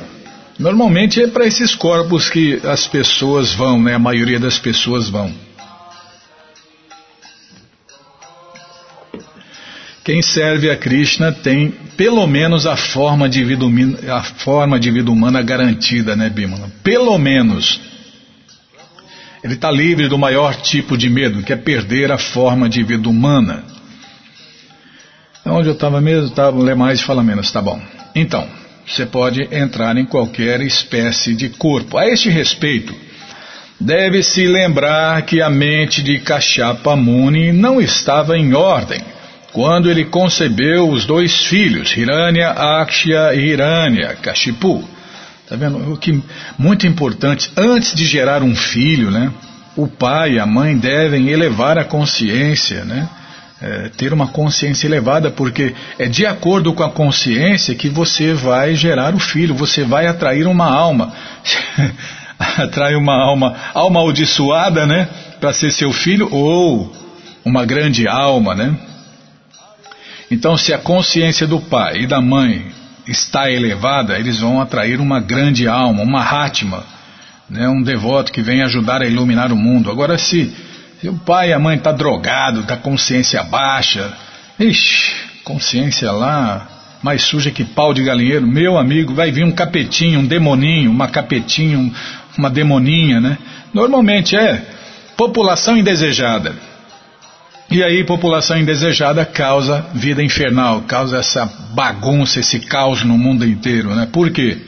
Normalmente 0.58 1.22
é 1.22 1.26
para 1.26 1.46
esses 1.46 1.74
corpos 1.74 2.28
que 2.28 2.60
as 2.64 2.86
pessoas 2.86 3.54
vão, 3.54 3.82
né? 3.82 3.94
A 3.94 3.98
maioria 3.98 4.38
das 4.38 4.58
pessoas 4.58 5.08
vão. 5.08 5.32
Quem 10.04 10.20
serve 10.20 10.68
a 10.68 10.76
Krishna 10.76 11.30
tem 11.30 11.72
pelo 11.96 12.26
menos 12.26 12.66
a 12.66 12.76
forma 12.76 13.28
de 13.28 13.44
vida, 13.44 13.64
a 14.12 14.22
forma 14.22 14.78
de 14.78 14.90
vida 14.90 15.10
humana 15.10 15.40
garantida, 15.42 16.16
né, 16.16 16.28
Bimala? 16.28 16.70
Pelo 16.82 17.16
menos. 17.18 17.91
Ele 19.42 19.54
está 19.54 19.70
livre 19.70 20.08
do 20.08 20.16
maior 20.16 20.54
tipo 20.54 20.96
de 20.96 21.10
medo, 21.10 21.42
que 21.42 21.52
é 21.52 21.56
perder 21.56 22.12
a 22.12 22.18
forma 22.18 22.68
de 22.68 22.82
vida 22.84 23.08
humana. 23.08 23.64
Onde 25.44 25.68
eu 25.68 25.74
estava 25.74 26.00
mesmo? 26.00 26.28
Estava 26.28 26.62
ler 26.62 26.76
mais 26.76 27.00
e 27.00 27.02
falar 27.02 27.24
menos, 27.24 27.50
tá 27.50 27.60
bom. 27.60 27.80
Então, 28.14 28.46
você 28.86 29.04
pode 29.04 29.42
entrar 29.50 29.96
em 29.96 30.04
qualquer 30.04 30.60
espécie 30.60 31.34
de 31.34 31.48
corpo. 31.48 31.98
A 31.98 32.06
este 32.06 32.28
respeito, 32.28 32.94
deve-se 33.80 34.46
lembrar 34.46 35.22
que 35.22 35.42
a 35.42 35.50
mente 35.50 36.02
de 36.02 36.20
Kashyapa 36.20 36.94
Muni 36.94 37.52
não 37.52 37.80
estava 37.80 38.38
em 38.38 38.54
ordem 38.54 39.00
quando 39.52 39.90
ele 39.90 40.04
concebeu 40.04 40.88
os 40.88 41.04
dois 41.04 41.44
filhos, 41.46 41.94
Hiranya, 41.96 42.50
Akshya 42.50 43.34
e 43.34 43.50
Hiranya, 43.50 44.14
Kashipu. 44.14 44.88
Está 45.52 45.68
vendo? 45.68 45.92
O 45.92 45.98
que 45.98 46.18
muito 46.56 46.86
importante, 46.86 47.52
antes 47.58 47.94
de 47.94 48.06
gerar 48.06 48.42
um 48.42 48.56
filho, 48.56 49.10
né, 49.10 49.30
o 49.76 49.86
pai 49.86 50.32
e 50.32 50.40
a 50.40 50.46
mãe 50.46 50.74
devem 50.78 51.28
elevar 51.28 51.76
a 51.76 51.84
consciência, 51.84 52.86
né? 52.86 53.06
É, 53.60 53.90
ter 53.90 54.14
uma 54.14 54.26
consciência 54.26 54.86
elevada, 54.86 55.30
porque 55.30 55.74
é 55.98 56.08
de 56.08 56.24
acordo 56.24 56.72
com 56.72 56.82
a 56.82 56.90
consciência 56.90 57.74
que 57.74 57.90
você 57.90 58.32
vai 58.32 58.74
gerar 58.74 59.14
o 59.14 59.20
filho, 59.20 59.54
você 59.54 59.84
vai 59.84 60.06
atrair 60.06 60.46
uma 60.46 60.66
alma. 60.66 61.12
Atrai 62.56 62.94
uma 62.94 63.14
alma 63.14 63.54
amaldiçoada, 63.74 64.86
né? 64.86 65.06
Para 65.38 65.52
ser 65.52 65.70
seu 65.70 65.92
filho, 65.92 66.28
ou 66.32 66.90
uma 67.44 67.66
grande 67.66 68.08
alma, 68.08 68.54
né? 68.54 68.74
Então, 70.30 70.56
se 70.56 70.72
a 70.72 70.78
consciência 70.78 71.46
do 71.46 71.60
pai 71.60 71.98
e 71.98 72.06
da 72.06 72.22
mãe 72.22 72.72
está 73.06 73.50
elevada, 73.50 74.18
eles 74.18 74.40
vão 74.40 74.60
atrair 74.60 75.00
uma 75.00 75.20
grande 75.20 75.66
alma, 75.66 76.02
uma 76.02 76.22
Hatma, 76.22 76.84
né, 77.48 77.68
um 77.68 77.82
devoto 77.82 78.32
que 78.32 78.40
vem 78.40 78.62
ajudar 78.62 79.02
a 79.02 79.06
iluminar 79.06 79.52
o 79.52 79.56
mundo. 79.56 79.90
Agora, 79.90 80.16
se, 80.16 80.52
se 81.00 81.08
o 81.08 81.14
pai 81.14 81.50
e 81.50 81.52
a 81.52 81.58
mãe 81.58 81.76
estão 81.76 81.92
tá 81.92 81.98
drogado, 81.98 82.60
está 82.60 82.76
consciência 82.76 83.42
baixa, 83.42 84.12
ixi, 84.58 85.12
consciência 85.44 86.10
lá 86.12 86.68
mais 87.02 87.22
suja 87.22 87.50
que 87.50 87.64
pau 87.64 87.92
de 87.92 88.02
galinheiro, 88.02 88.46
meu 88.46 88.78
amigo, 88.78 89.12
vai 89.12 89.32
vir 89.32 89.44
um 89.44 89.50
capetinho, 89.50 90.20
um 90.20 90.26
demoninho, 90.26 90.90
uma 90.90 91.08
capetinho, 91.08 91.92
uma 92.38 92.48
demoninha, 92.48 93.20
né? 93.20 93.36
Normalmente 93.74 94.36
é 94.36 94.64
população 95.16 95.76
indesejada. 95.76 96.54
E 97.70 97.82
aí, 97.82 98.04
população 98.04 98.58
indesejada 98.58 99.24
causa 99.24 99.86
vida 99.94 100.22
infernal, 100.22 100.82
causa 100.82 101.18
essa 101.18 101.46
bagunça, 101.74 102.40
esse 102.40 102.60
caos 102.60 103.02
no 103.02 103.16
mundo 103.16 103.46
inteiro. 103.46 103.94
Né? 103.94 104.06
Por 104.12 104.30
quê? 104.30 104.58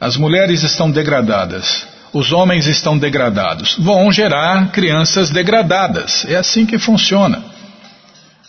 As 0.00 0.16
mulheres 0.16 0.62
estão 0.62 0.90
degradadas, 0.90 1.86
os 2.12 2.32
homens 2.32 2.66
estão 2.66 2.98
degradados, 2.98 3.76
vão 3.78 4.10
gerar 4.12 4.70
crianças 4.70 5.30
degradadas. 5.30 6.26
É 6.28 6.36
assim 6.36 6.66
que 6.66 6.78
funciona. 6.78 7.42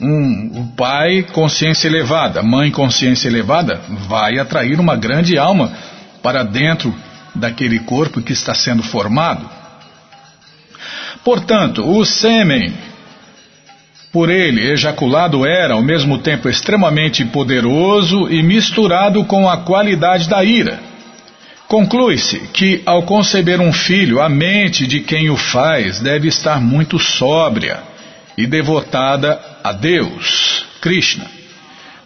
Um, 0.02 0.52
o 0.60 0.76
pai, 0.76 1.24
consciência 1.32 1.88
elevada, 1.88 2.44
mãe, 2.44 2.70
consciência 2.70 3.30
elevada, 3.30 3.80
vai 4.10 4.38
atrair 4.38 4.80
uma 4.80 4.96
grande 4.96 5.38
alma 5.38 5.72
para 6.22 6.44
dentro 6.44 6.94
daquele 7.34 7.80
corpo 7.80 8.22
que 8.22 8.34
está 8.34 8.54
sendo 8.54 8.84
formado. 8.84 9.50
Portanto, 11.24 11.88
o 11.90 12.04
sêmen 12.06 12.74
por 14.16 14.30
ele 14.30 14.72
ejaculado 14.72 15.46
era, 15.46 15.74
ao 15.74 15.82
mesmo 15.82 16.18
tempo, 16.20 16.48
extremamente 16.48 17.26
poderoso 17.26 18.30
e 18.30 18.42
misturado 18.42 19.26
com 19.26 19.50
a 19.50 19.58
qualidade 19.58 20.30
da 20.30 20.42
ira. 20.42 20.80
Conclui-se 21.68 22.40
que, 22.54 22.82
ao 22.86 23.04
conceber 23.04 23.60
um 23.60 23.74
filho, 23.74 24.22
a 24.22 24.30
mente 24.30 24.88
de 24.88 25.02
quem 25.02 25.30
o 25.30 25.36
faz 25.36 26.00
deve 26.00 26.30
estar 26.30 26.62
muito 26.62 26.98
sóbria 26.98 27.84
e 28.38 28.48
devotada 28.48 29.38
a 29.62 29.74
Deus, 29.74 30.66
Krishna. 30.80 31.26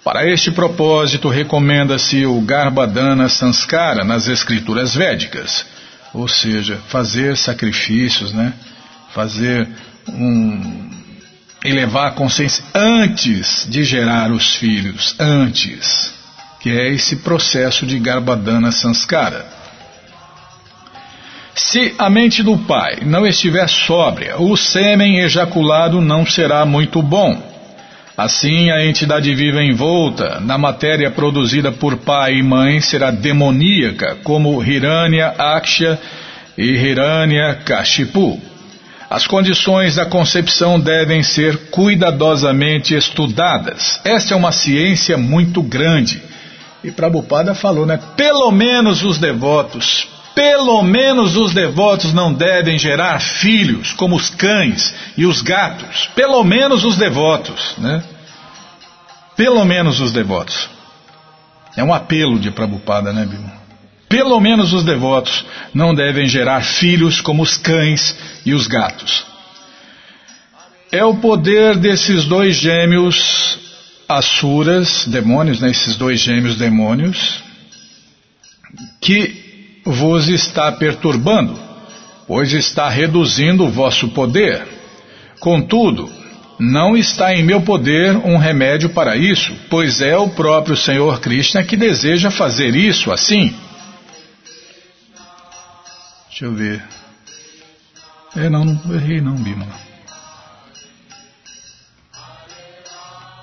Para 0.04 0.26
este 0.26 0.50
propósito, 0.50 1.30
recomenda-se 1.30 2.26
o 2.26 2.42
Garbhadana 2.42 3.30
Sanskara 3.30 4.04
nas 4.04 4.28
escrituras 4.28 4.96
védicas, 4.96 5.64
ou 6.12 6.28
seja, 6.28 6.80
fazer 6.88 7.38
sacrifícios, 7.38 8.34
né? 8.34 8.52
fazer 9.14 9.70
um, 10.08 10.90
elevar 11.64 12.08
a 12.08 12.12
consciência 12.12 12.64
antes 12.74 13.68
de 13.70 13.84
gerar 13.84 14.32
os 14.32 14.56
filhos, 14.56 15.16
antes, 15.20 16.14
que 16.60 16.70
é 16.70 16.90
esse 16.90 17.18
processo 17.18 17.86
de 17.86 18.00
Garbhadana 18.00 18.72
Sanskara. 18.72 19.46
Se 21.56 21.94
a 21.98 22.10
mente 22.10 22.42
do 22.42 22.58
pai 22.58 23.00
não 23.06 23.28
estiver 23.28 23.68
sóbria, 23.68 24.40
o 24.40 24.56
sêmen 24.56 25.20
ejaculado 25.20 26.00
não 26.00 26.26
será 26.26 26.66
muito 26.66 27.02
bom. 27.02 27.50
Assim, 28.16 28.70
a 28.70 28.86
entidade 28.86 29.34
viva 29.34 29.64
envolta 29.64 30.40
na 30.40 30.58
matéria 30.58 31.12
produzida 31.12 31.72
por 31.72 31.98
pai 31.98 32.36
e 32.36 32.44
mãe 32.44 32.80
será 32.80 33.12
demoníaca, 33.12 34.18
como 34.24 34.64
Hiranya 34.64 35.34
Aksha 35.38 36.00
e 36.58 36.64
Hiranya 36.64 37.56
Kashipu. 37.66 38.40
As 39.10 39.26
condições 39.26 39.96
da 39.96 40.06
concepção 40.06 40.80
devem 40.80 41.24
ser 41.24 41.70
cuidadosamente 41.72 42.94
estudadas. 42.94 44.00
Esta 44.04 44.36
é 44.36 44.38
uma 44.38 44.52
ciência 44.52 45.18
muito 45.18 45.64
grande. 45.64 46.22
E 46.84 46.92
Prabhupada 46.92 47.56
falou, 47.56 47.88
né? 47.88 48.00
Pelo 48.16 48.52
menos 48.52 49.04
os 49.04 49.18
devotos, 49.18 50.08
pelo 50.36 50.84
menos 50.84 51.36
os 51.36 51.54
devotos 51.54 52.14
não 52.14 52.32
devem 52.32 52.78
gerar 52.78 53.20
filhos 53.20 53.92
como 53.94 54.16
os 54.16 54.30
cães 54.30 54.94
e 55.18 55.26
os 55.26 55.42
gatos. 55.42 56.08
Pelo 56.16 56.44
menos 56.44 56.86
os 56.86 56.96
devotos, 56.96 57.74
né? 57.80 58.04
Pelo 59.36 59.66
menos 59.66 60.00
os 60.00 60.12
devotos. 60.12 60.70
É 61.76 61.84
um 61.84 61.94
apelo 61.94 62.40
de 62.40 62.52
Prabhupada, 62.52 63.12
né, 63.12 63.26
Bima? 63.26 63.59
Pelo 64.10 64.40
menos 64.40 64.74
os 64.74 64.84
devotos 64.84 65.46
não 65.72 65.94
devem 65.94 66.28
gerar 66.28 66.62
filhos 66.62 67.22
como 67.22 67.44
os 67.44 67.58
cães 67.58 68.18
e 68.44 68.56
os 68.56 68.66
gatos. 68.66 69.24
É 70.92 71.06
o 71.06 71.18
poder 71.18 71.78
desses 71.78 72.26
dois 72.26 72.56
gêmeos 72.56 73.60
asuras, 74.10 75.06
demônios, 75.06 75.60
né, 75.60 75.70
esses 75.70 75.96
dois 75.96 76.20
gêmeos 76.20 76.58
demônios, 76.58 77.44
que 79.00 79.82
vos 79.86 80.28
está 80.28 80.72
perturbando, 80.72 81.60
pois 82.28 82.52
está 82.52 82.90
reduzindo 82.90 83.66
o 83.66 83.70
vosso 83.70 84.08
poder. 84.10 84.68
Contudo, 85.40 86.12
não 86.60 86.98
está 86.98 87.36
em 87.36 87.44
meu 87.44 87.62
poder 87.62 88.18
um 88.18 88.38
remédio 88.38 88.90
para 88.90 89.16
isso, 89.16 89.54
pois 89.70 90.02
é 90.02 90.18
o 90.18 90.30
próprio 90.30 90.76
Senhor 90.76 91.20
Krishna 91.20 91.64
que 91.64 91.78
deseja 91.78 92.32
fazer 92.32 92.76
isso 92.76 93.12
assim. 93.12 93.54
Deixa 96.40 96.54
eu 96.54 96.58
ver. 96.58 96.82
É, 98.34 98.50
não, 98.50 98.64
não 98.64 98.96
errei 98.96 99.20
não, 99.20 99.36
Bima. 99.36 99.68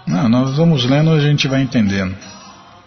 Não, 0.06 0.30
nós 0.30 0.56
vamos 0.56 0.82
lendo 0.87 1.14
e 1.14 1.18
a 1.18 1.20
gente 1.20 1.46
vai 1.46 1.61
entendendo. 1.61 2.16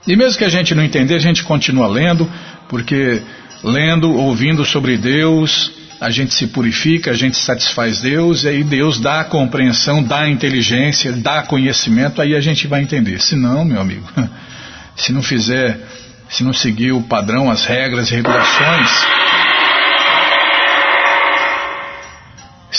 E 0.07 0.15
mesmo 0.15 0.39
que 0.39 0.45
a 0.45 0.49
gente 0.49 0.73
não 0.73 0.81
entender, 0.81 1.13
a 1.13 1.19
gente 1.19 1.43
continua 1.43 1.85
lendo, 1.85 2.27
porque 2.67 3.21
lendo, 3.63 4.11
ouvindo 4.11 4.65
sobre 4.65 4.97
Deus, 4.97 5.71
a 6.01 6.09
gente 6.09 6.33
se 6.33 6.47
purifica, 6.47 7.11
a 7.11 7.15
gente 7.15 7.37
satisfaz 7.37 8.01
Deus, 8.01 8.45
e 8.45 8.47
aí 8.47 8.63
Deus 8.63 8.99
dá 8.99 9.19
a 9.19 9.25
compreensão, 9.25 10.01
dá 10.01 10.21
a 10.21 10.29
inteligência, 10.29 11.11
dá 11.11 11.43
conhecimento, 11.43 12.19
aí 12.19 12.35
a 12.35 12.41
gente 12.41 12.65
vai 12.65 12.81
entender. 12.81 13.21
Se 13.21 13.35
não, 13.35 13.63
meu 13.63 13.79
amigo, 13.79 14.09
se 14.97 15.13
não 15.13 15.21
fizer, 15.21 15.79
se 16.27 16.43
não 16.43 16.51
seguir 16.51 16.93
o 16.93 17.03
padrão, 17.03 17.51
as 17.51 17.63
regras 17.63 18.09
e 18.09 18.15
regulações, 18.15 19.18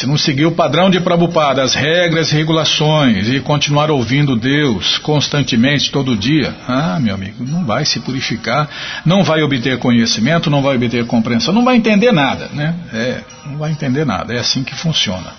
Se 0.01 0.07
não 0.07 0.17
seguir 0.17 0.47
o 0.47 0.53
padrão 0.53 0.89
de 0.89 0.99
Prabhupada, 0.99 1.63
as 1.63 1.75
regras 1.75 2.33
e 2.33 2.35
regulações 2.35 3.29
e 3.29 3.39
continuar 3.39 3.91
ouvindo 3.91 4.35
Deus 4.35 4.97
constantemente, 4.97 5.93
todo 5.93 6.17
dia, 6.17 6.57
ah, 6.67 6.99
meu 6.99 7.15
amigo, 7.15 7.45
não 7.45 7.67
vai 7.67 7.85
se 7.85 8.01
purificar, 8.01 8.67
não 9.05 9.23
vai 9.23 9.43
obter 9.43 9.79
conhecimento, 9.79 10.49
não 10.49 10.63
vai 10.63 10.77
obter 10.77 11.05
compreensão, 11.05 11.53
não 11.53 11.67
vai 11.67 11.77
entender 11.77 12.13
nada, 12.13 12.49
né? 12.55 12.75
É, 12.95 13.21
não 13.45 13.59
vai 13.59 13.73
entender 13.73 14.07
nada, 14.07 14.33
é 14.33 14.39
assim 14.39 14.65
que 14.65 14.75
funciona. 14.75 15.35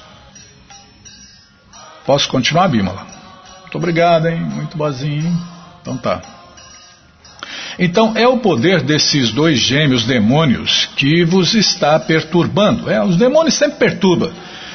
Posso 2.06 2.30
continuar, 2.30 2.67
Bímola? 2.67 3.08
Muito 3.62 3.80
obrigado, 3.80 4.28
hein? 4.28 4.41
Muito 4.41 4.78
boazinho. 4.78 5.41
Então 5.82 5.97
tá. 5.97 6.21
Então 7.80 8.13
é 8.15 8.28
o 8.28 8.38
poder 8.38 8.84
desses 8.84 9.32
dois 9.32 9.58
gêmeos 9.58 10.04
demônios 10.04 10.88
que 10.95 11.26
vos 11.26 11.56
está 11.56 12.00
perturbando. 12.00 12.91
É, 12.91 13.04
os 13.04 13.17
demônios 13.17 13.56
sempre 13.56 13.80
perturbam. 13.80 14.32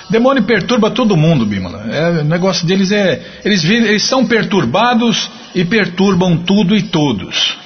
Demônio 0.09 0.45
perturba 0.45 0.91
todo 0.91 1.17
mundo, 1.17 1.45
Bímola. 1.45 1.85
É, 1.91 2.21
o 2.21 2.25
negócio 2.25 2.67
deles 2.67 2.93
é. 2.93 3.41
Eles, 3.45 3.65
eles 3.65 4.03
são 4.05 4.25
perturbados 4.25 5.29
e 5.55 5.65
perturbam 5.65 6.37
tudo 6.37 6.77
e 6.77 6.83
todos. 6.83 7.57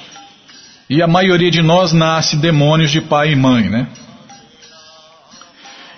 E 0.89 1.01
a 1.01 1.07
maioria 1.07 1.51
de 1.51 1.61
nós 1.61 1.93
nasce 1.93 2.35
demônios 2.35 2.91
de 2.91 2.99
pai 2.99 3.31
e 3.31 3.35
mãe, 3.35 3.69
né? 3.69 3.87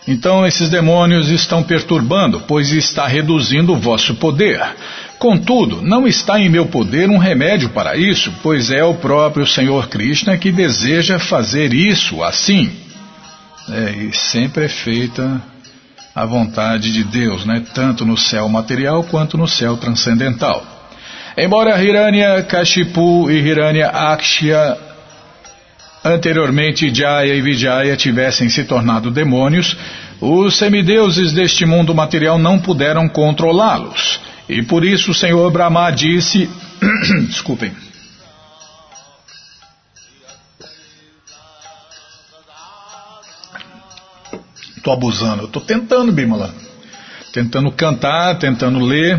Então 0.06 0.46
esses 0.46 0.70
demônios 0.70 1.30
estão 1.30 1.64
perturbando, 1.64 2.42
pois 2.42 2.72
está 2.74 3.08
reduzindo 3.08 3.72
o 3.72 3.78
vosso 3.78 4.16
poder. 4.16 4.62
Contudo, 5.18 5.82
não 5.82 6.06
está 6.06 6.38
em 6.42 6.50
meu 6.50 6.66
poder 6.66 7.10
um 7.10 7.18
remédio 7.18 7.70
para 7.70 7.96
isso, 7.96 8.34
pois 8.44 8.70
é 8.70 8.84
o 8.84 8.96
próprio 8.96 9.48
Senhor 9.48 9.88
Krishna 9.88 10.38
que 10.38 10.52
deseja 10.52 11.18
fazer 11.20 11.74
isso 11.74 12.22
assim. 12.22 12.70
É, 13.70 13.92
e 13.92 14.14
sempre 14.14 14.66
é 14.66 14.68
feita 14.68 15.42
a 16.16 16.26
vontade 16.26 16.92
de 16.92 17.04
Deus, 17.04 17.46
né? 17.46 17.64
tanto 17.74 18.06
no 18.06 18.16
céu 18.18 18.48
material 18.48 19.04
quanto 19.04 19.38
no 19.38 19.48
céu 19.48 19.78
transcendental. 19.78 20.64
Embora 21.36 21.82
Hiranya 21.82 22.44
Kashipu 22.44 23.32
e 23.32 23.40
Hiranya 23.40 23.88
Akshya 23.88 24.78
anteriormente 26.04 26.94
Jaya 26.94 27.34
e 27.34 27.42
Vijaya 27.42 27.96
tivessem 27.96 28.50
se 28.50 28.64
tornado 28.66 29.10
demônios, 29.10 29.76
os 30.22 30.56
semideuses 30.56 31.34
deste 31.34 31.66
mundo 31.66 31.96
material 31.96 32.38
não 32.38 32.60
puderam 32.60 33.10
controlá-los. 33.10 34.20
E 34.48 34.62
por 34.62 34.86
isso 34.86 35.12
o 35.12 35.16
Senhor 35.16 35.50
Brahma 35.52 35.90
disse: 35.90 36.48
Desculpem. 37.28 37.72
Estou 44.84 44.92
abusando, 44.92 45.46
estou 45.46 45.62
tentando, 45.62 46.12
Bimala. 46.12 46.54
Tentando 47.32 47.72
cantar, 47.72 48.38
tentando 48.38 48.80
ler. 48.80 49.18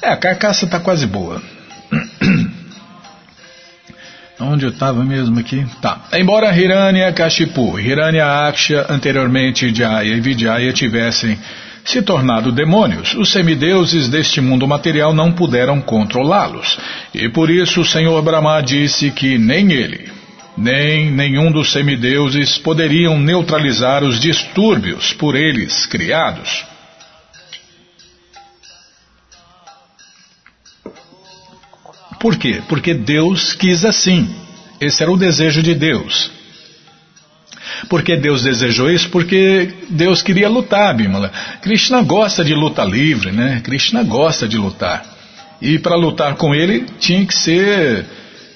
É, 0.00 0.10
a 0.10 0.16
carcaça 0.16 0.64
está 0.64 0.78
quase 0.78 1.08
boa. 1.08 1.42
Onde 4.38 4.64
eu 4.64 4.70
estava 4.70 5.02
mesmo 5.02 5.40
aqui? 5.40 5.66
Tá. 5.80 6.02
Embora 6.12 6.56
Hiranya 6.56 7.12
Kashipu, 7.12 7.80
Hiranya 7.80 8.46
Aksha, 8.46 8.86
anteriormente 8.88 9.74
Jaya 9.74 10.14
e 10.14 10.20
Vijaya 10.20 10.72
tivessem 10.72 11.36
se 11.84 12.00
tornado 12.00 12.52
demônios, 12.52 13.14
os 13.14 13.32
semideuses 13.32 14.08
deste 14.08 14.40
mundo 14.40 14.68
material 14.68 15.12
não 15.12 15.32
puderam 15.32 15.80
controlá-los. 15.80 16.78
E 17.12 17.28
por 17.28 17.50
isso 17.50 17.80
o 17.80 17.84
Senhor 17.84 18.22
Brahma 18.22 18.60
disse 18.60 19.10
que 19.10 19.36
nem 19.36 19.72
ele, 19.72 20.11
nem 20.56 21.10
nenhum 21.10 21.50
dos 21.50 21.72
semideuses 21.72 22.58
poderiam 22.58 23.18
neutralizar 23.18 24.04
os 24.04 24.20
distúrbios 24.20 25.12
por 25.12 25.34
eles 25.34 25.86
criados. 25.86 26.64
Por 32.20 32.36
quê? 32.36 32.62
Porque 32.68 32.94
Deus 32.94 33.52
quis 33.52 33.84
assim. 33.84 34.32
Esse 34.80 35.02
era 35.02 35.10
o 35.10 35.16
desejo 35.16 35.62
de 35.62 35.74
Deus. 35.74 36.30
Por 37.88 38.02
que 38.02 38.16
Deus 38.16 38.42
desejou 38.44 38.90
isso? 38.90 39.08
Porque 39.10 39.72
Deus 39.88 40.22
queria 40.22 40.48
lutar, 40.48 40.94
Bimala. 40.94 41.32
Krishna 41.60 42.02
gosta 42.02 42.44
de 42.44 42.54
luta 42.54 42.84
livre, 42.84 43.32
né? 43.32 43.60
Krishna 43.64 44.02
gosta 44.04 44.46
de 44.46 44.56
lutar. 44.56 45.04
E 45.60 45.78
para 45.78 45.96
lutar 45.96 46.36
com 46.36 46.54
ele 46.54 46.86
tinha 46.98 47.26
que 47.26 47.34
ser 47.34 48.06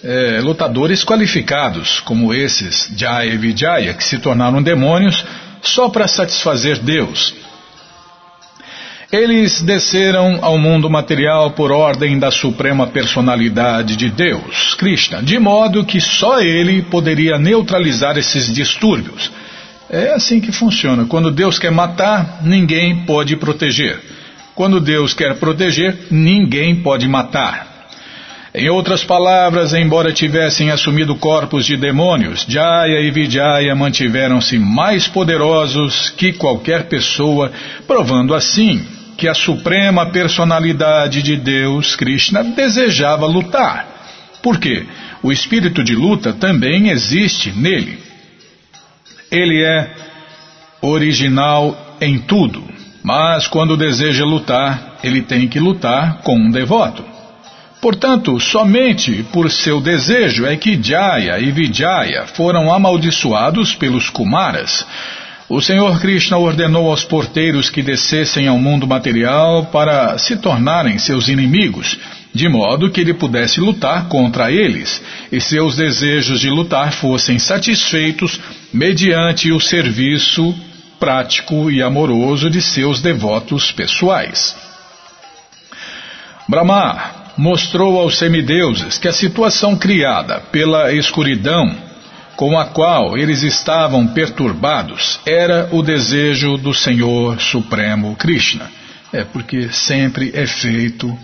é, 0.06 0.40
lutadores 0.40 1.04
qualificados, 1.04 1.98
como 1.98 2.32
esses 2.32 2.92
Jaya 2.96 3.34
e 3.34 3.36
Vijaya, 3.36 3.92
que 3.92 4.04
se 4.04 4.18
tornaram 4.18 4.62
demônios 4.62 5.24
só 5.60 5.88
para 5.88 6.06
satisfazer 6.06 6.78
Deus. 6.78 7.34
Eles 9.10 9.60
desceram 9.60 10.38
ao 10.42 10.58
mundo 10.58 10.88
material 10.88 11.52
por 11.52 11.72
ordem 11.72 12.18
da 12.18 12.30
suprema 12.30 12.86
personalidade 12.86 13.96
de 13.96 14.08
Deus, 14.08 14.74
Krishna, 14.74 15.22
de 15.22 15.38
modo 15.38 15.84
que 15.84 16.00
só 16.00 16.40
ele 16.40 16.82
poderia 16.82 17.36
neutralizar 17.38 18.16
esses 18.16 18.52
distúrbios. 18.52 19.30
É 19.90 20.12
assim 20.12 20.40
que 20.40 20.52
funciona. 20.52 21.04
Quando 21.06 21.30
Deus 21.30 21.58
quer 21.58 21.70
matar, 21.70 22.40
ninguém 22.42 23.04
pode 23.04 23.36
proteger. 23.36 24.00
Quando 24.54 24.80
Deus 24.80 25.14
quer 25.14 25.36
proteger, 25.36 26.06
ninguém 26.10 26.76
pode 26.76 27.08
matar. 27.08 27.75
Em 28.58 28.70
outras 28.70 29.04
palavras, 29.04 29.74
embora 29.74 30.14
tivessem 30.14 30.70
assumido 30.70 31.14
corpos 31.14 31.66
de 31.66 31.76
demônios, 31.76 32.46
Jaya 32.48 33.02
e 33.02 33.10
Vijaya 33.10 33.74
mantiveram-se 33.74 34.58
mais 34.58 35.06
poderosos 35.06 36.08
que 36.08 36.32
qualquer 36.32 36.84
pessoa, 36.84 37.52
provando 37.86 38.34
assim 38.34 38.82
que 39.18 39.28
a 39.28 39.34
suprema 39.34 40.06
personalidade 40.06 41.20
de 41.20 41.36
Deus, 41.36 41.94
Krishna, 41.96 42.42
desejava 42.42 43.26
lutar. 43.26 43.88
Por 44.42 44.58
quê? 44.58 44.86
O 45.22 45.30
espírito 45.30 45.84
de 45.84 45.94
luta 45.94 46.32
também 46.32 46.88
existe 46.88 47.52
nele. 47.52 47.98
Ele 49.30 49.62
é 49.62 49.90
original 50.80 51.98
em 52.00 52.16
tudo, 52.20 52.64
mas 53.02 53.46
quando 53.46 53.76
deseja 53.76 54.24
lutar, 54.24 54.96
ele 55.04 55.20
tem 55.20 55.46
que 55.46 55.60
lutar 55.60 56.22
com 56.22 56.38
um 56.38 56.50
devoto. 56.50 57.15
Portanto, 57.86 58.40
somente 58.40 59.24
por 59.32 59.48
seu 59.48 59.80
desejo 59.80 60.44
é 60.44 60.56
que 60.56 60.76
Jaya 60.82 61.38
e 61.38 61.52
Vijaya 61.52 62.26
foram 62.26 62.74
amaldiçoados 62.74 63.76
pelos 63.76 64.10
Kumaras. 64.10 64.84
O 65.48 65.60
Senhor 65.60 66.00
Krishna 66.00 66.36
ordenou 66.36 66.90
aos 66.90 67.04
porteiros 67.04 67.70
que 67.70 67.82
descessem 67.82 68.48
ao 68.48 68.58
mundo 68.58 68.88
material 68.88 69.66
para 69.66 70.18
se 70.18 70.36
tornarem 70.36 70.98
seus 70.98 71.28
inimigos, 71.28 71.96
de 72.34 72.48
modo 72.48 72.90
que 72.90 73.02
ele 73.02 73.14
pudesse 73.14 73.60
lutar 73.60 74.08
contra 74.08 74.50
eles 74.50 75.00
e 75.30 75.40
seus 75.40 75.76
desejos 75.76 76.40
de 76.40 76.50
lutar 76.50 76.90
fossem 76.90 77.38
satisfeitos 77.38 78.40
mediante 78.72 79.52
o 79.52 79.60
serviço 79.60 80.52
prático 80.98 81.70
e 81.70 81.80
amoroso 81.80 82.50
de 82.50 82.60
seus 82.60 83.00
devotos 83.00 83.70
pessoais. 83.70 84.56
Brahma, 86.48 87.25
mostrou 87.36 88.00
aos 88.00 88.18
semideuses 88.18 88.98
que 88.98 89.08
a 89.08 89.12
situação 89.12 89.76
criada 89.76 90.40
pela 90.50 90.92
escuridão 90.92 91.74
com 92.36 92.58
a 92.58 92.66
qual 92.66 93.16
eles 93.16 93.42
estavam 93.42 94.06
perturbados 94.06 95.18
era 95.26 95.68
o 95.72 95.82
desejo 95.82 96.56
do 96.56 96.74
Senhor 96.74 97.40
Supremo 97.40 98.14
Krishna. 98.16 98.70
É 99.12 99.24
porque 99.24 99.70
sempre 99.70 100.30
é 100.34 100.46
feito, 100.46 101.16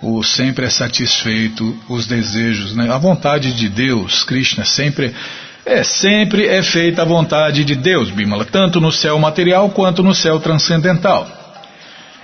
ou 0.00 0.22
sempre 0.22 0.66
é 0.66 0.70
satisfeito 0.70 1.76
os 1.88 2.06
desejos, 2.06 2.76
né? 2.76 2.92
A 2.92 2.98
vontade 2.98 3.52
de 3.52 3.68
Deus, 3.68 4.22
Krishna, 4.22 4.64
sempre 4.64 5.12
é 5.64 5.82
sempre 5.82 6.46
é 6.46 6.62
feita 6.62 7.02
a 7.02 7.04
vontade 7.04 7.64
de 7.64 7.74
Deus, 7.74 8.10
Bimala, 8.10 8.44
tanto 8.44 8.80
no 8.80 8.92
céu 8.92 9.18
material 9.18 9.70
quanto 9.70 10.02
no 10.02 10.14
céu 10.14 10.38
transcendental. 10.40 11.41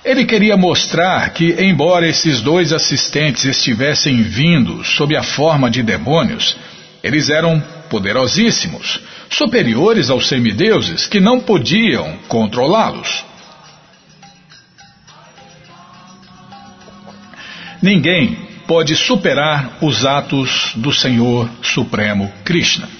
Ele 0.09 0.25
queria 0.25 0.57
mostrar 0.57 1.29
que, 1.35 1.55
embora 1.63 2.07
esses 2.07 2.41
dois 2.41 2.73
assistentes 2.73 3.45
estivessem 3.45 4.23
vindo 4.23 4.83
sob 4.83 5.15
a 5.15 5.21
forma 5.21 5.69
de 5.69 5.83
demônios, 5.83 6.57
eles 7.03 7.29
eram 7.29 7.61
poderosíssimos, 7.91 8.99
superiores 9.29 10.09
aos 10.09 10.27
semideuses 10.27 11.05
que 11.05 11.19
não 11.19 11.39
podiam 11.39 12.17
controlá-los. 12.27 13.23
Ninguém 17.79 18.35
pode 18.65 18.95
superar 18.95 19.77
os 19.79 20.07
atos 20.07 20.71
do 20.75 20.91
Senhor 20.91 21.47
Supremo 21.61 22.33
Krishna. 22.43 22.98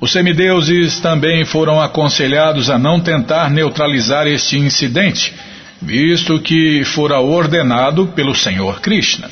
Os 0.00 0.12
semideuses 0.12 1.00
também 1.00 1.44
foram 1.44 1.80
aconselhados 1.80 2.70
a 2.70 2.78
não 2.78 3.00
tentar 3.00 3.50
neutralizar 3.50 4.26
este 4.26 4.56
incidente, 4.56 5.34
visto 5.82 6.38
que 6.40 6.84
fora 6.84 7.18
ordenado 7.18 8.06
pelo 8.08 8.34
Senhor 8.34 8.80
Krishna. 8.80 9.30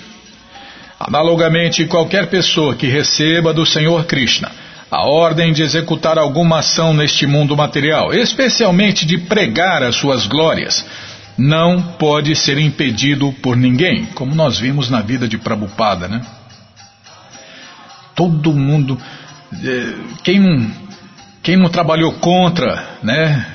Analogamente, 0.99 1.85
qualquer 1.85 2.27
pessoa 2.29 2.75
que 2.75 2.87
receba 2.87 3.53
do 3.53 3.65
Senhor 3.65 4.05
Krishna 4.07 4.51
a 4.91 5.05
ordem 5.05 5.53
de 5.53 5.63
executar 5.63 6.17
alguma 6.19 6.61
ação 6.61 6.95
neste 6.95 7.27
mundo 7.27 7.57
material, 7.57 8.15
especialmente 8.15 9.05
de 9.05 9.19
pregar 9.19 9.83
as 9.83 9.97
suas 9.97 10.27
glórias, 10.27 10.85
não 11.37 11.83
pode 11.83 12.35
ser 12.37 12.57
impedido 12.59 13.33
por 13.43 13.57
ninguém, 13.57 14.07
como 14.15 14.35
nós 14.35 14.59
vimos 14.59 14.89
na 14.89 15.03
vida 15.03 15.29
de 15.29 15.37
Prabhupada, 15.37 16.09
né? 16.09 16.23
Todo 18.15 18.55
mundo, 18.55 18.99
quem 20.23 20.41
não, 20.41 20.71
quem 21.43 21.57
não 21.57 21.69
trabalhou 21.69 22.13
contra, 22.15 22.99
né? 23.03 23.47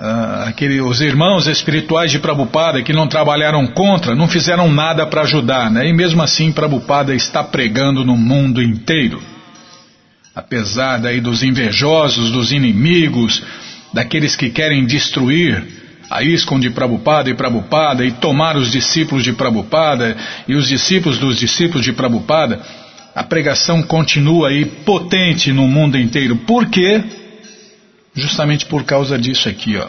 Ah, 0.00 0.44
aquele, 0.46 0.80
os 0.80 1.00
irmãos 1.00 1.48
espirituais 1.48 2.12
de 2.12 2.20
Prabhupada 2.20 2.82
que 2.82 2.92
não 2.92 3.08
trabalharam 3.08 3.66
contra, 3.66 4.14
não 4.14 4.28
fizeram 4.28 4.70
nada 4.70 5.04
para 5.06 5.22
ajudar, 5.22 5.70
né? 5.70 5.88
E 5.88 5.92
mesmo 5.92 6.22
assim 6.22 6.52
Prabhupada 6.52 7.14
está 7.14 7.42
pregando 7.42 8.04
no 8.04 8.16
mundo 8.16 8.62
inteiro. 8.62 9.20
Apesar 10.34 10.98
daí 10.98 11.20
dos 11.20 11.42
invejosos, 11.42 12.30
dos 12.30 12.52
inimigos, 12.52 13.42
daqueles 13.92 14.36
que 14.36 14.50
querem 14.50 14.86
destruir 14.86 15.66
a 16.08 16.22
ISKCON 16.22 16.60
de 16.60 16.70
Prabhupada 16.70 17.28
e 17.28 17.34
Prabhupada 17.34 18.04
e 18.04 18.12
tomar 18.12 18.56
os 18.56 18.70
discípulos 18.70 19.24
de 19.24 19.32
Prabhupada 19.32 20.16
e 20.46 20.54
os 20.54 20.68
discípulos 20.68 21.18
dos 21.18 21.38
discípulos 21.38 21.84
de 21.84 21.92
Prabhupada, 21.92 22.60
a 23.18 23.24
pregação 23.24 23.82
continua 23.82 24.48
aí 24.48 24.64
potente 24.64 25.52
no 25.52 25.66
mundo 25.66 25.98
inteiro. 25.98 26.36
Por 26.36 26.66
quê? 26.66 27.02
Justamente 28.14 28.64
por 28.66 28.84
causa 28.84 29.18
disso 29.18 29.48
aqui, 29.48 29.76
ó. 29.76 29.88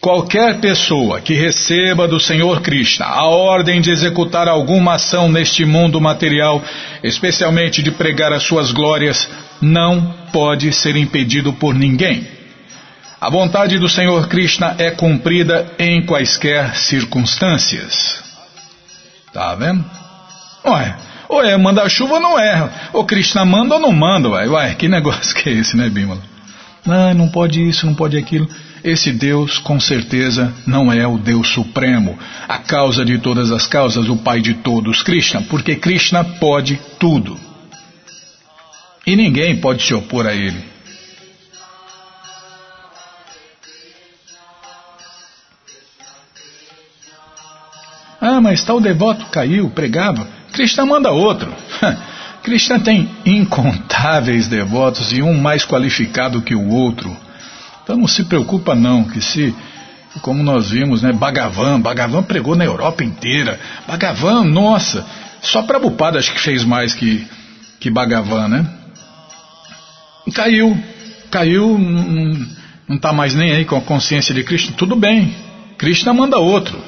Qualquer 0.00 0.58
pessoa 0.58 1.20
que 1.20 1.32
receba 1.32 2.08
do 2.08 2.18
Senhor 2.18 2.60
Krishna 2.60 3.06
a 3.06 3.24
ordem 3.26 3.80
de 3.80 3.92
executar 3.92 4.48
alguma 4.48 4.94
ação 4.94 5.28
neste 5.28 5.64
mundo 5.64 6.00
material, 6.00 6.60
especialmente 7.04 7.84
de 7.84 7.92
pregar 7.92 8.32
as 8.32 8.42
suas 8.42 8.72
glórias, 8.72 9.28
não 9.60 10.12
pode 10.32 10.72
ser 10.72 10.96
impedido 10.96 11.52
por 11.52 11.72
ninguém. 11.72 12.26
A 13.20 13.30
vontade 13.30 13.78
do 13.78 13.88
Senhor 13.88 14.26
Krishna 14.26 14.74
é 14.76 14.90
cumprida 14.90 15.72
em 15.78 16.04
quaisquer 16.04 16.74
circunstâncias. 16.74 18.24
Tá 19.32 19.54
vendo? 19.54 19.84
Ué, 20.64 20.96
ou 21.28 21.42
é 21.42 21.56
manda 21.56 21.88
chuva 21.88 22.14
ou 22.14 22.20
não 22.20 22.38
é. 22.38 22.70
O 22.92 23.04
Krishna 23.04 23.44
manda 23.44 23.74
ou 23.76 23.80
não 23.80 23.92
manda, 23.92 24.28
ué. 24.28 24.48
Ué, 24.48 24.74
que 24.74 24.88
negócio 24.88 25.34
que 25.34 25.48
é 25.48 25.52
esse, 25.52 25.76
né, 25.76 25.88
Bímola? 25.88 26.22
Não, 26.84 27.14
não 27.14 27.28
pode 27.28 27.66
isso, 27.66 27.86
não 27.86 27.94
pode 27.94 28.16
aquilo. 28.16 28.48
Esse 28.82 29.12
Deus, 29.12 29.58
com 29.58 29.78
certeza, 29.78 30.52
não 30.66 30.90
é 30.90 31.06
o 31.06 31.18
Deus 31.18 31.48
Supremo, 31.48 32.18
a 32.48 32.58
causa 32.58 33.04
de 33.04 33.18
todas 33.18 33.50
as 33.50 33.66
causas, 33.66 34.08
o 34.08 34.16
Pai 34.16 34.40
de 34.40 34.54
todos, 34.54 35.02
Krishna, 35.02 35.42
porque 35.42 35.76
Krishna 35.76 36.24
pode 36.24 36.80
tudo. 36.98 37.38
E 39.06 39.14
ninguém 39.16 39.56
pode 39.56 39.82
se 39.82 39.92
opor 39.92 40.26
a 40.26 40.34
ele. 40.34 40.64
Ah, 48.20 48.40
mas 48.40 48.62
tal 48.62 48.80
devoto 48.80 49.26
caiu, 49.26 49.70
pregava. 49.70 50.39
Krishna 50.52 50.84
manda 50.84 51.10
outro. 51.10 51.52
Krishna 52.42 52.80
tem 52.80 53.08
incontáveis 53.24 54.48
devotos 54.48 55.12
e 55.12 55.22
um 55.22 55.34
mais 55.34 55.64
qualificado 55.64 56.40
que 56.40 56.54
o 56.54 56.68
outro. 56.68 57.14
Então 57.82 57.96
não 57.96 58.08
se 58.08 58.24
preocupa 58.24 58.74
não, 58.74 59.04
que 59.04 59.20
se, 59.20 59.54
como 60.22 60.42
nós 60.42 60.70
vimos, 60.70 61.02
né, 61.02 61.12
Bhagavan, 61.12 61.80
Bhagavan 61.80 62.22
pregou 62.22 62.56
na 62.56 62.64
Europa 62.64 63.04
inteira. 63.04 63.60
Bhagavan, 63.86 64.44
nossa, 64.44 65.04
só 65.42 65.62
Prabhupada 65.62 66.18
acho 66.18 66.32
que 66.32 66.40
fez 66.40 66.64
mais 66.64 66.94
que, 66.94 67.26
que 67.78 67.90
Bhagavan, 67.90 68.48
né? 68.48 68.66
Caiu, 70.34 70.78
caiu, 71.30 71.78
não 72.88 72.96
está 72.96 73.12
mais 73.12 73.34
nem 73.34 73.52
aí 73.52 73.64
com 73.64 73.76
a 73.76 73.80
consciência 73.80 74.34
de 74.34 74.44
Krishna, 74.44 74.74
tudo 74.76 74.94
bem, 74.96 75.34
Krishna 75.76 76.14
manda 76.14 76.38
outro. 76.38 76.78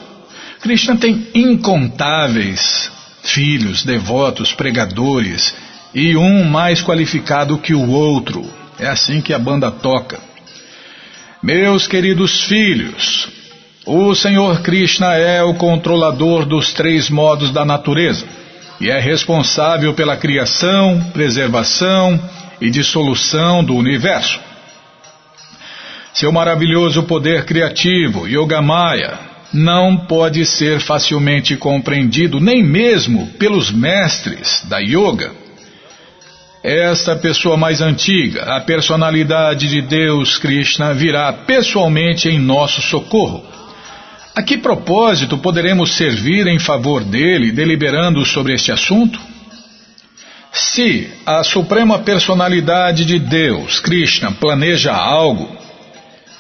Krishna 0.61 0.97
tem 0.97 1.27
incontáveis 1.35 2.91
filhos, 3.23 3.85
devotos, 3.85 4.53
pregadores 4.53 5.55
e 5.95 6.17
um 6.17 6.45
mais 6.45 6.83
qualificado 6.83 7.59
que 7.59 7.75
o 7.75 7.91
outro. 7.91 8.45
É 8.79 8.89
assim 8.89 9.21
que 9.21 9.33
a 9.33 9.39
banda 9.39 9.71
toca. 9.71 10.19
Meus 11.43 11.87
queridos 11.87 12.43
filhos, 12.43 13.29
o 13.85 14.15
Senhor 14.15 14.61
Krishna 14.63 15.15
é 15.15 15.43
o 15.43 15.55
controlador 15.55 16.47
dos 16.47 16.73
três 16.73 17.11
modos 17.11 17.51
da 17.51 17.65
natureza 17.65 18.27
e 18.81 18.91
é 18.91 18.99
responsável 18.99 19.95
pela 19.95 20.17
criação, 20.17 21.01
preservação 21.13 22.21
e 22.61 22.71
dissolução 22.71 23.63
do 23.63 23.77
universo. 23.77 24.41
Seu 26.13 26.31
maravilhoso 26.31 27.05
poder 27.05 27.45
criativo, 27.45 28.29
Yogamaya, 28.29 29.32
não 29.53 29.97
pode 29.97 30.45
ser 30.47 30.81
facilmente 30.81 31.57
compreendido 31.57 32.41
nem 32.41 32.63
mesmo 32.63 33.27
pelos 33.39 33.71
mestres 33.71 34.65
da 34.69 34.79
yoga. 34.79 35.33
Esta 36.63 37.17
pessoa 37.17 37.57
mais 37.57 37.81
antiga, 37.81 38.57
a 38.57 38.61
personalidade 38.61 39.69
de 39.69 39.83
Deus 39.83 40.39
Krishna, 40.39 40.95
virá 40.95 41.33
pessoalmente 41.33 42.29
em 42.29 42.39
nosso 42.39 42.81
socorro. 42.81 43.45
A 44.35 44.43
que 44.43 44.57
propósito 44.57 45.37
poderemos 45.37 45.93
servir 45.95 46.47
em 46.47 46.59
favor 46.59 47.05
dele, 47.05 47.51
deliberando 47.51 48.25
sobre 48.25 48.55
este 48.55 48.71
assunto? 48.73 49.21
Se 50.53 51.11
a 51.27 51.43
Suprema 51.43 51.99
Personalidade 51.99 53.05
de 53.05 53.19
Deus, 53.19 53.81
Krishna, 53.81 54.31
planeja 54.33 54.93
algo, 54.93 55.49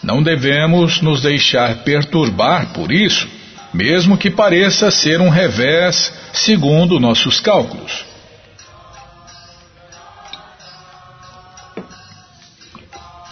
não 0.02 0.22
devemos 0.22 1.00
nos 1.00 1.22
deixar 1.22 1.76
perturbar 1.84 2.72
por 2.72 2.90
isso, 2.90 3.28
mesmo 3.72 4.18
que 4.18 4.30
pareça 4.30 4.90
ser 4.90 5.20
um 5.20 5.28
revés 5.28 6.12
segundo 6.32 6.98
nossos 6.98 7.38
cálculos. 7.38 8.04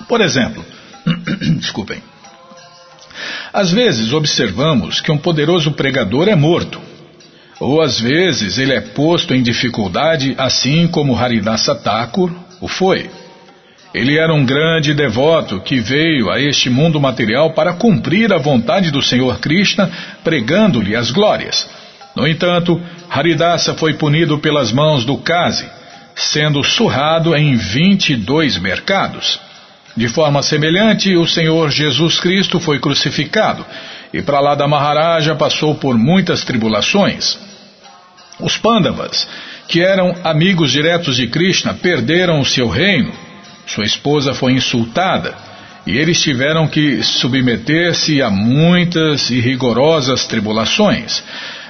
Por 0.09 0.21
exemplo, 0.21 0.65
desculpem. 1.59 2.03
Às 3.53 3.73
vezes 3.73 4.13
observamos 4.13 5.01
que 5.01 5.11
um 5.11 5.19
poderoso 5.19 5.73
pregador 5.73 6.29
é 6.29 6.37
morto, 6.37 6.81
ou 7.59 7.83
às 7.83 8.01
vezes 8.01 8.59
ele 8.59 8.73
é 8.73 8.81
posto 8.81 9.35
em 9.35 9.43
dificuldade, 9.43 10.35
assim 10.39 10.87
como 10.87 11.17
Haridasa 11.17 11.75
Thakur 11.75 12.33
o 12.61 12.69
foi. 12.69 13.11
Ele 13.93 14.17
era 14.17 14.33
um 14.33 14.45
grande 14.45 14.95
devoto 14.95 15.61
que 15.61 15.81
veio 15.81 16.31
a 16.31 16.41
este 16.41 16.71
mundo 16.71 17.01
material 17.01 17.53
para 17.53 17.73
cumprir 17.73 18.33
a 18.33 18.39
vontade 18.39 18.91
do 18.91 19.03
Senhor 19.03 19.41
Krishna, 19.41 19.91
pregando-lhe 20.23 20.95
as 20.95 21.11
glórias. 21.11 21.69
No 22.15 22.27
entanto, 22.27 22.81
Haridasa 23.09 23.75
foi 23.75 23.95
punido 23.95 24.39
pelas 24.39 24.71
mãos 24.71 25.05
do 25.05 25.19
Kazi, 25.19 25.69
sendo 26.15 26.63
surrado 26.63 27.35
em 27.35 27.57
22 27.57 28.59
mercados. 28.59 29.41
De 29.97 30.07
forma 30.07 30.41
semelhante, 30.41 31.17
o 31.17 31.27
Senhor 31.27 31.69
Jesus 31.71 32.21
Cristo 32.21 32.61
foi 32.61 32.79
crucificado 32.79 33.67
e 34.13 34.23
para 34.23 34.39
lá 34.39 34.55
da 34.55 34.69
Maharaja 34.69 35.35
passou 35.35 35.75
por 35.75 35.99
muitas 35.99 36.45
tribulações. 36.45 37.37
Os 38.39 38.57
Pandavas, 38.57 39.29
que 39.67 39.81
eram 39.81 40.15
amigos 40.23 40.71
diretos 40.71 41.17
de 41.17 41.27
Krishna, 41.27 41.75
perderam 41.75 42.41
o 42.41 42.47
seu 42.47 42.69
reino 42.69 43.30
sua 43.75 43.85
esposa 43.85 44.35
foi 44.35 44.53
insultada 44.53 45.35
e 45.87 45.97
eles 45.97 46.21
tiveram 46.21 46.69
que 46.69 47.03
submeter-se 47.03 48.21
a 48.21 48.31
muitas 48.31 49.31
e 49.31 49.41
rigorosas 49.41 50.27
tribulações. 50.27 51.23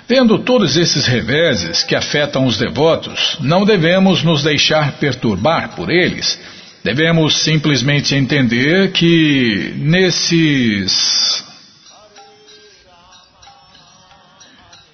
Tendo 0.09 0.41
todos 0.41 0.77
esses 0.77 1.07
reveses 1.07 1.85
que 1.85 1.95
afetam 1.95 2.45
os 2.45 2.59
devotos, 2.59 3.37
não 3.41 3.65
devemos 3.65 4.25
nos 4.25 4.43
deixar 4.43 4.93
perturbar 4.93 5.77
por 5.77 5.89
eles. 5.89 6.41
Devemos 6.83 7.37
simplesmente 7.37 8.15
entender 8.15 8.91
que 8.91 9.73
nesses 9.77 11.45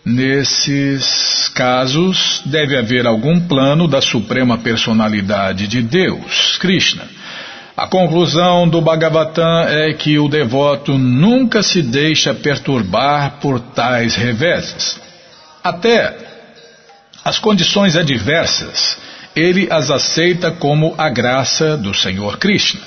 Nesses 0.08 1.48
casos, 1.48 2.40
deve 2.46 2.76
haver 2.76 3.08
algum 3.08 3.40
plano 3.40 3.88
da 3.88 4.00
Suprema 4.00 4.56
Personalidade 4.56 5.66
de 5.66 5.82
Deus, 5.82 6.56
Krishna. 6.58 7.08
A 7.76 7.88
conclusão 7.88 8.68
do 8.68 8.80
Bhagavatam 8.80 9.62
é 9.62 9.92
que 9.94 10.16
o 10.16 10.28
devoto 10.28 10.96
nunca 10.96 11.60
se 11.60 11.82
deixa 11.82 12.32
perturbar 12.32 13.38
por 13.40 13.58
tais 13.58 14.14
reveses. 14.14 14.96
Até 15.64 16.16
as 17.24 17.40
condições 17.40 17.96
adversas, 17.96 18.96
ele 19.34 19.66
as 19.68 19.90
aceita 19.90 20.52
como 20.52 20.94
a 20.96 21.08
graça 21.08 21.76
do 21.76 21.92
Senhor 21.92 22.38
Krishna. 22.38 22.80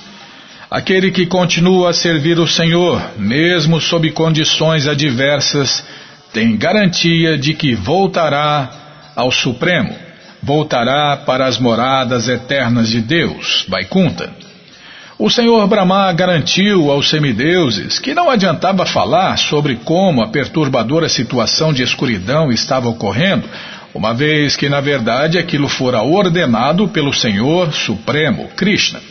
Aquele 0.72 1.12
que 1.12 1.26
continua 1.26 1.90
a 1.90 1.94
servir 1.94 2.40
o 2.40 2.48
Senhor, 2.48 3.02
mesmo 3.18 3.82
sob 3.82 4.10
condições 4.12 4.88
adversas, 4.88 5.84
tem 6.34 6.56
garantia 6.58 7.38
de 7.38 7.54
que 7.54 7.74
voltará 7.76 8.70
ao 9.16 9.32
Supremo, 9.32 9.96
voltará 10.42 11.18
para 11.18 11.46
as 11.46 11.58
moradas 11.58 12.28
eternas 12.28 12.90
de 12.90 13.02
Deus, 13.02 13.66
Vaikunta. 13.68 14.32
O 15.18 15.30
Senhor 15.30 15.68
Brahma 15.68 16.14
garantiu 16.14 16.90
aos 16.90 17.10
semideuses 17.10 18.00
que 18.00 18.14
não 18.14 18.30
adiantava 18.30 18.86
falar 18.86 19.38
sobre 19.38 19.76
como 19.76 20.22
a 20.22 20.30
perturbadora 20.30 21.10
situação 21.10 21.74
de 21.74 21.84
escuridão 21.84 22.50
estava 22.52 22.88
ocorrendo, 22.88 23.44
uma 23.94 24.14
vez 24.14 24.56
que, 24.56 24.70
na 24.70 24.80
verdade, 24.80 25.38
aquilo 25.38 25.68
fora 25.68 26.02
ordenado 26.02 26.88
pelo 26.88 27.12
Senhor 27.12 27.74
Supremo, 27.74 28.48
Krishna. 28.56 29.02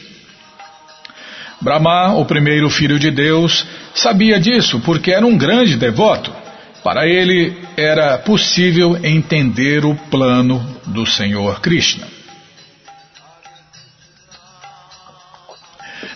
Brahma, 1.60 2.14
o 2.14 2.24
primeiro 2.24 2.70
filho 2.70 2.98
de 2.98 3.10
Deus, 3.10 3.66
sabia 3.92 4.40
disso 4.40 4.80
porque 4.80 5.10
era 5.10 5.26
um 5.26 5.36
grande 5.36 5.76
devoto. 5.76 6.32
Para 6.82 7.06
ele 7.06 7.56
era 7.76 8.18
possível 8.18 8.96
entender 9.04 9.84
o 9.84 9.94
plano 9.94 10.64
do 10.86 11.04
Senhor 11.04 11.60
Krishna. 11.60 12.18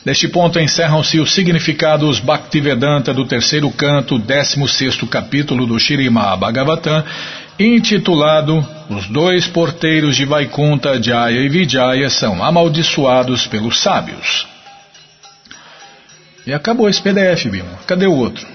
Neste 0.04 0.26
ponto 0.26 0.58
encerram-se 0.58 1.20
os 1.20 1.32
significados 1.32 2.18
Bhaktivedanta 2.18 3.14
do 3.14 3.24
terceiro 3.24 3.70
canto, 3.70 4.18
16 4.18 5.02
capítulo 5.08 5.64
do 5.64 5.78
Shirimá 5.78 6.36
Bhagavatam, 6.36 7.04
intitulado 7.58 8.66
Os 8.90 9.06
dois 9.06 9.46
porteiros 9.46 10.16
de 10.16 10.24
Vaikunta, 10.24 11.00
Jaya 11.00 11.38
e 11.38 11.48
Vijaya 11.48 12.10
são 12.10 12.42
amaldiçoados 12.42 13.46
pelos 13.46 13.80
sábios. 13.80 14.46
E 16.44 16.52
acabou 16.52 16.88
esse 16.88 17.00
PDF, 17.00 17.46
Bima. 17.46 17.78
Cadê 17.86 18.06
o 18.06 18.14
outro? 18.14 18.51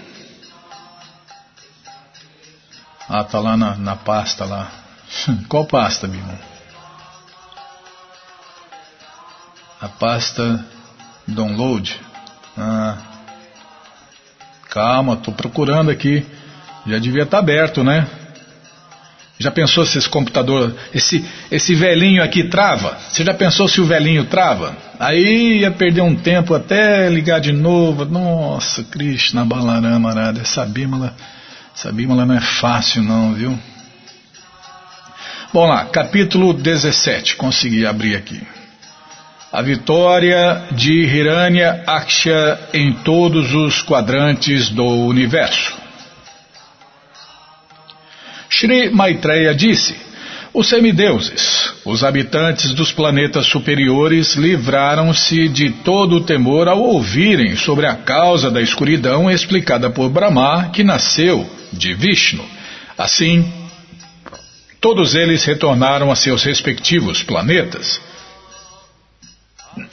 Ah, 3.09 3.23
tá 3.23 3.39
lá 3.39 3.55
na, 3.55 3.75
na 3.75 3.95
pasta 3.95 4.43
lá. 4.43 4.69
Qual 5.47 5.65
pasta, 5.65 6.07
Bima? 6.07 6.37
A 9.79 9.87
pasta 9.87 10.65
download. 11.27 11.99
Ah, 12.57 12.97
calma, 14.69 15.15
tô 15.15 15.31
procurando 15.31 15.89
aqui. 15.89 16.25
Já 16.85 16.97
devia 16.99 17.23
estar 17.23 17.37
tá 17.37 17.39
aberto, 17.39 17.83
né? 17.83 18.07
Já 19.39 19.51
pensou 19.51 19.85
se 19.85 19.99
esse 19.99 20.09
computador, 20.09 20.75
esse, 20.93 21.23
esse 21.51 21.75
velhinho 21.75 22.23
aqui 22.23 22.45
trava? 22.45 22.97
Você 23.07 23.23
já 23.23 23.33
pensou 23.35 23.67
se 23.67 23.79
o 23.79 23.85
velhinho 23.85 24.25
trava? 24.25 24.75
Aí 24.99 25.59
ia 25.59 25.69
perder 25.69 26.01
um 26.01 26.15
tempo 26.15 26.55
até 26.55 27.07
ligar 27.07 27.39
de 27.39 27.51
novo. 27.51 28.03
Nossa, 28.03 28.83
Krishna 28.83 29.45
Balarama 29.45 30.09
Arada, 30.09 30.41
essa 30.41 30.65
bímola, 30.65 31.15
essa 31.77 31.91
bímola 31.91 32.25
não 32.25 32.33
é 32.33 32.41
fácil 32.41 33.03
não, 33.03 33.35
viu? 33.35 33.55
Bom 35.53 35.67
lá, 35.67 35.85
capítulo 35.85 36.51
17, 36.51 37.35
consegui 37.35 37.85
abrir 37.85 38.15
aqui. 38.15 38.41
A 39.53 39.61
vitória 39.61 40.63
de 40.71 40.91
Hiranya 40.91 41.83
Aksha 41.85 42.59
em 42.73 42.93
todos 42.93 43.53
os 43.53 43.83
quadrantes 43.83 44.69
do 44.69 44.83
universo. 44.83 45.77
Shri 48.49 48.89
Maitreya 48.89 49.53
disse: 49.53 49.95
Os 50.51 50.67
semideuses, 50.67 51.71
os 51.85 52.03
habitantes 52.03 52.73
dos 52.73 52.91
planetas 52.91 53.45
superiores, 53.45 54.33
livraram-se 54.33 55.47
de 55.47 55.69
todo 55.69 56.15
o 56.15 56.21
temor 56.21 56.67
ao 56.67 56.81
ouvirem 56.81 57.55
sobre 57.55 57.85
a 57.85 57.93
causa 57.93 58.49
da 58.49 58.61
escuridão 58.63 59.29
explicada 59.29 59.91
por 59.91 60.09
Brahma, 60.09 60.69
que 60.73 60.83
nasceu 60.83 61.56
de 61.71 61.93
Vishnu. 61.93 62.45
Assim, 62.97 63.51
todos 64.81 65.15
eles 65.15 65.43
retornaram 65.45 66.11
a 66.11 66.15
seus 66.15 66.43
respectivos 66.43 67.23
planetas. 67.23 68.01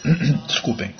Desculpem. 0.48 0.94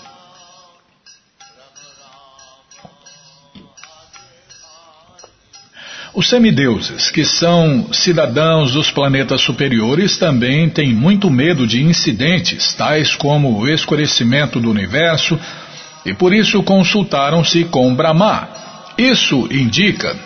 Os 6.15 6.29
semideuses, 6.29 7.11
que 7.11 7.25
são 7.25 7.93
cidadãos 7.93 8.73
dos 8.73 8.89
planetas 8.89 9.41
superiores, 9.41 10.17
também 10.17 10.71
têm 10.71 10.95
muito 10.95 11.29
medo 11.29 11.67
de 11.67 11.83
incidentes, 11.83 12.73
tais 12.73 13.17
como 13.17 13.59
o 13.59 13.69
escurecimento 13.69 14.61
do 14.61 14.71
universo, 14.71 15.37
e 16.07 16.15
por 16.15 16.33
isso 16.33 16.63
consultaram-se 16.63 17.65
com 17.65 17.93
Brahma. 17.97 18.49
Isso 18.97 19.49
indica 19.51 20.17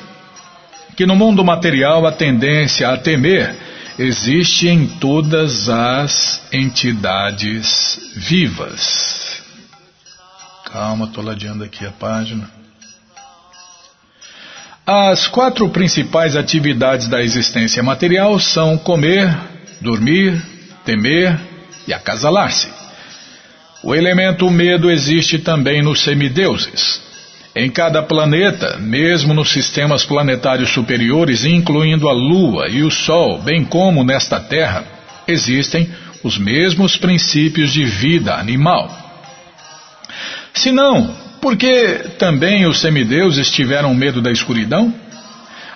que 0.98 1.06
no 1.06 1.14
mundo 1.14 1.44
material 1.44 2.04
a 2.08 2.10
tendência 2.10 2.88
a 2.88 2.96
temer 2.96 3.54
existe 3.96 4.66
em 4.66 4.84
todas 4.84 5.68
as 5.68 6.42
entidades 6.52 8.00
vivas. 8.16 9.40
Calma, 10.64 11.06
estou 11.06 11.22
ladeando 11.22 11.62
aqui 11.62 11.86
a 11.86 11.92
página. 11.92 12.50
As 14.84 15.28
quatro 15.28 15.68
principais 15.68 16.34
atividades 16.34 17.06
da 17.06 17.22
existência 17.22 17.80
material 17.80 18.36
são 18.40 18.76
comer, 18.76 19.32
dormir, 19.80 20.42
temer 20.84 21.38
e 21.86 21.92
acasalar-se. 21.92 22.68
O 23.84 23.94
elemento 23.94 24.50
medo 24.50 24.90
existe 24.90 25.38
também 25.38 25.80
nos 25.80 26.00
semideuses. 26.00 27.07
Em 27.60 27.68
cada 27.68 28.00
planeta, 28.04 28.78
mesmo 28.78 29.34
nos 29.34 29.50
sistemas 29.50 30.04
planetários 30.04 30.70
superiores, 30.70 31.44
incluindo 31.44 32.08
a 32.08 32.12
Lua 32.12 32.68
e 32.68 32.84
o 32.84 32.90
Sol, 32.90 33.42
bem 33.42 33.64
como 33.64 34.04
nesta 34.04 34.38
Terra, 34.38 34.84
existem 35.26 35.90
os 36.22 36.38
mesmos 36.38 36.96
princípios 36.96 37.72
de 37.72 37.84
vida 37.84 38.36
animal. 38.36 38.96
Se 40.54 40.70
não, 40.70 41.12
porque 41.40 42.04
também 42.16 42.64
os 42.64 42.78
semideuses 42.78 43.50
tiveram 43.50 43.92
medo 43.92 44.22
da 44.22 44.30
escuridão? 44.30 44.94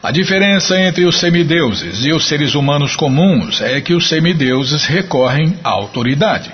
A 0.01 0.13
diferença 0.13 0.81
entre 0.81 1.05
os 1.05 1.19
semideuses 1.19 2.05
e 2.05 2.13
os 2.13 2.29
seres 2.29 2.55
humanos 2.55 2.95
comuns 2.95 3.61
é 3.61 3.81
que 3.81 3.93
os 3.93 4.09
semideuses 4.09 4.85
recorrem 4.85 5.59
à 5.65 5.71
autoridade, 5.71 6.49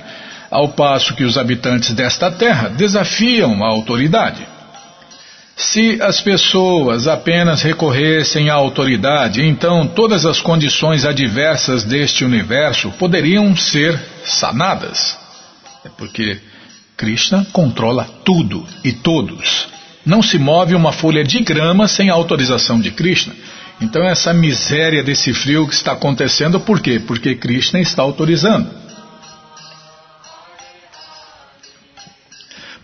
ao 0.51 0.69
passo 0.69 1.15
que 1.15 1.25
os 1.25 1.37
habitantes 1.37 1.93
desta 1.93 2.31
terra 2.31 2.71
desafiam 2.71 3.63
a 3.63 3.69
autoridade. 3.69 4.48
Se 5.59 6.01
as 6.01 6.21
pessoas 6.21 7.09
apenas 7.09 7.63
recorressem 7.63 8.49
à 8.49 8.55
autoridade, 8.55 9.45
então 9.45 9.89
todas 9.89 10.25
as 10.25 10.41
condições 10.41 11.05
adversas 11.05 11.83
deste 11.83 12.25
universo 12.25 12.93
poderiam 12.93 13.57
ser 13.57 14.01
sanadas. 14.25 15.19
É 15.85 15.89
porque 15.89 16.39
Krishna 16.97 17.45
controla 17.53 18.09
tudo 18.25 18.65
e 18.85 18.93
todos. 18.93 19.67
Não 20.07 20.23
se 20.23 20.39
move 20.39 20.77
uma 20.77 20.93
folha 20.93 21.25
de 21.25 21.41
grama 21.41 21.89
sem 21.89 22.09
a 22.09 22.15
autorização 22.15 22.81
de 22.81 22.93
Krishna. 22.93 23.35
Então 23.81 24.05
essa 24.05 24.33
miséria 24.33 25.03
desse 25.03 25.35
frio 25.35 25.67
que 25.67 25.75
está 25.75 25.91
acontecendo, 25.91 26.61
por 26.61 26.79
quê? 26.79 27.03
Porque 27.05 27.35
Krishna 27.35 27.81
está 27.81 28.05
autorizando. 28.05 28.71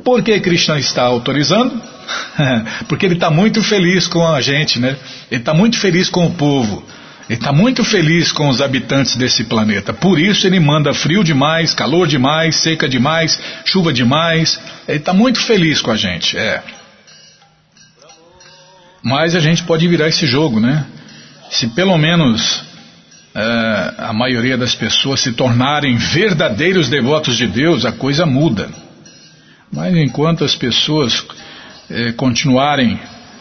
Por 0.03 0.25
que 0.25 0.41
Krishna 0.41 0.77
está 0.77 1.05
autorizando? 1.05 1.94
Porque 2.89 3.07
ele 3.07 3.15
está 3.15 3.31
muito 3.31 3.63
feliz 3.63 4.07
com 4.07 4.27
a 4.27 4.41
gente, 4.41 4.79
né? 4.79 4.97
Ele 5.31 5.41
está 5.41 5.55
muito 5.55 5.79
feliz 5.79 6.09
com 6.09 6.27
o 6.27 6.33
povo. 6.33 6.85
Ele 7.29 7.39
está 7.39 7.53
muito 7.53 7.83
feliz 7.83 8.33
com 8.33 8.49
os 8.49 8.61
habitantes 8.61 9.17
desse 9.17 9.45
planeta. 9.45 9.95
Por 9.95 10.21
isso 10.21 10.47
ele 10.47 10.61
manda 10.61 10.93
frio 10.93 11.25
demais, 11.25 11.73
calor 11.73 12.07
demais, 12.07 12.57
seca 12.57 12.89
demais, 12.89 13.41
chuva 13.65 13.93
demais. 13.93 14.61
Ele 14.87 14.99
está 14.99 15.15
muito 15.15 15.41
feliz 15.41 15.81
com 15.81 15.91
a 15.91 15.97
gente, 15.97 16.37
é. 16.37 16.63
Mas 19.03 19.35
a 19.35 19.41
gente 19.41 19.63
pode 19.65 19.87
virar 19.89 20.09
esse 20.09 20.27
jogo, 20.27 20.61
né? 20.61 20.85
Se 21.51 21.69
pelo 21.69 21.97
menos 21.97 22.63
é, 23.35 23.95
a 23.99 24.13
maioria 24.13 24.57
das 24.57 24.75
pessoas 24.75 25.21
se 25.21 25.33
tornarem 25.33 25.97
verdadeiros 25.97 26.89
devotos 26.89 27.37
de 27.37 27.47
Deus, 27.47 27.85
a 27.85 27.93
coisa 27.93 28.27
muda. 28.27 28.69
Mas 29.73 29.97
enquanto 29.97 30.45
as 30.45 30.55
pessoas 30.55 31.25
é, 31.91 32.13
continuarem 32.13 32.99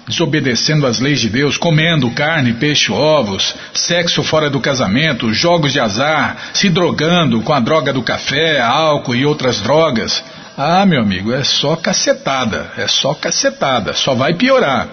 desobedecendo 0.07 0.85
às 0.85 0.99
leis 0.99 1.21
de 1.21 1.29
Deus, 1.29 1.55
comendo 1.57 2.11
carne, 2.11 2.53
peixe, 2.53 2.91
ovos, 2.91 3.55
sexo 3.73 4.21
fora 4.21 4.49
do 4.49 4.59
casamento, 4.59 5.33
jogos 5.33 5.71
de 5.71 5.79
azar, 5.79 6.35
se 6.53 6.69
drogando 6.69 7.41
com 7.41 7.53
a 7.53 7.59
droga 7.59 7.93
do 7.93 8.03
café, 8.03 8.59
álcool 8.59 9.15
e 9.15 9.25
outras 9.25 9.61
drogas, 9.61 10.23
Ah, 10.55 10.85
meu 10.85 11.01
amigo, 11.01 11.33
é 11.33 11.43
só 11.43 11.75
cacetada, 11.75 12.71
é 12.77 12.87
só 12.87 13.15
cacetada, 13.15 13.93
só 13.93 14.13
vai 14.13 14.35
piorar. 14.35 14.87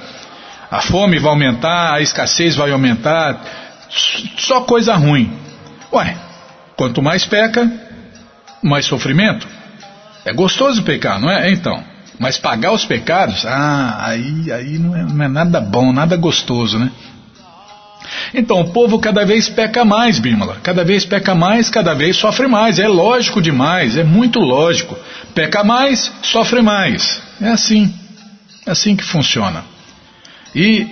A 0.70 0.80
fome 0.80 1.18
vai 1.18 1.30
aumentar, 1.30 1.92
a 1.92 2.00
escassez 2.00 2.56
vai 2.56 2.70
aumentar, 2.70 3.44
só 4.38 4.62
coisa 4.62 4.94
ruim. 4.94 5.30
Ué, 5.92 6.16
quanto 6.76 7.02
mais 7.02 7.26
peca, 7.26 7.70
mais 8.62 8.86
sofrimento. 8.86 9.46
É 10.24 10.32
gostoso 10.32 10.82
pecar, 10.82 11.20
não 11.20 11.30
é? 11.30 11.50
Então, 11.50 11.84
mas 12.20 12.36
pagar 12.36 12.72
os 12.72 12.84
pecados, 12.84 13.46
ah, 13.46 13.96
aí, 13.98 14.52
aí 14.52 14.78
não 14.78 14.94
é, 14.94 15.02
não 15.02 15.24
é 15.24 15.28
nada 15.28 15.58
bom, 15.58 15.90
nada 15.90 16.18
gostoso, 16.18 16.78
né? 16.78 16.90
Então, 18.34 18.60
o 18.60 18.72
povo 18.72 18.98
cada 18.98 19.24
vez 19.24 19.48
peca 19.48 19.86
mais, 19.86 20.18
Bímola. 20.18 20.58
Cada 20.62 20.84
vez 20.84 21.06
peca 21.06 21.34
mais, 21.34 21.70
cada 21.70 21.94
vez 21.94 22.16
sofre 22.16 22.46
mais. 22.46 22.78
É 22.78 22.86
lógico 22.86 23.40
demais, 23.40 23.96
é 23.96 24.04
muito 24.04 24.38
lógico. 24.38 24.98
Peca 25.34 25.64
mais, 25.64 26.12
sofre 26.22 26.60
mais. 26.60 27.22
É 27.40 27.48
assim. 27.48 27.90
É 28.66 28.70
assim 28.70 28.94
que 28.94 29.02
funciona. 29.04 29.64
E, 30.54 30.86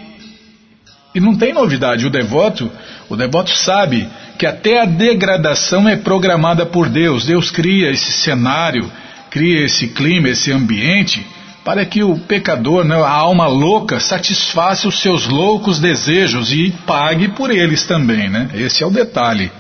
e 1.15 1.21
não 1.21 1.37
tem 1.37 1.53
novidade. 1.53 2.07
O 2.07 2.11
devoto, 2.11 2.71
o 3.07 3.17
devoto 3.17 3.51
sabe 3.51 4.09
que 4.39 4.47
até 4.47 4.81
a 4.81 4.87
degradação 4.87 5.87
é 5.87 5.97
programada 5.97 6.65
por 6.65 6.89
Deus. 6.89 7.27
Deus 7.27 7.51
cria 7.51 7.91
esse 7.91 8.13
cenário, 8.13 8.91
cria 9.31 9.65
esse 9.65 9.89
clima, 9.89 10.29
esse 10.29 10.53
ambiente 10.53 11.25
para 11.69 11.85
que 11.85 12.03
o 12.03 12.19
pecador, 12.19 12.83
né, 12.83 12.95
a 12.97 13.11
alma 13.11 13.47
louca, 13.47 14.01
satisfaça 14.01 14.89
os 14.89 15.01
seus 15.01 15.27
loucos 15.27 15.79
desejos 15.79 16.51
e 16.51 16.71
pague 16.87 17.29
por 17.29 17.51
eles 17.51 17.85
também, 17.85 18.31
né? 18.31 18.49
Esse 18.55 18.83
é 18.83 18.87
o 18.87 18.91
detalhe. 18.91 19.53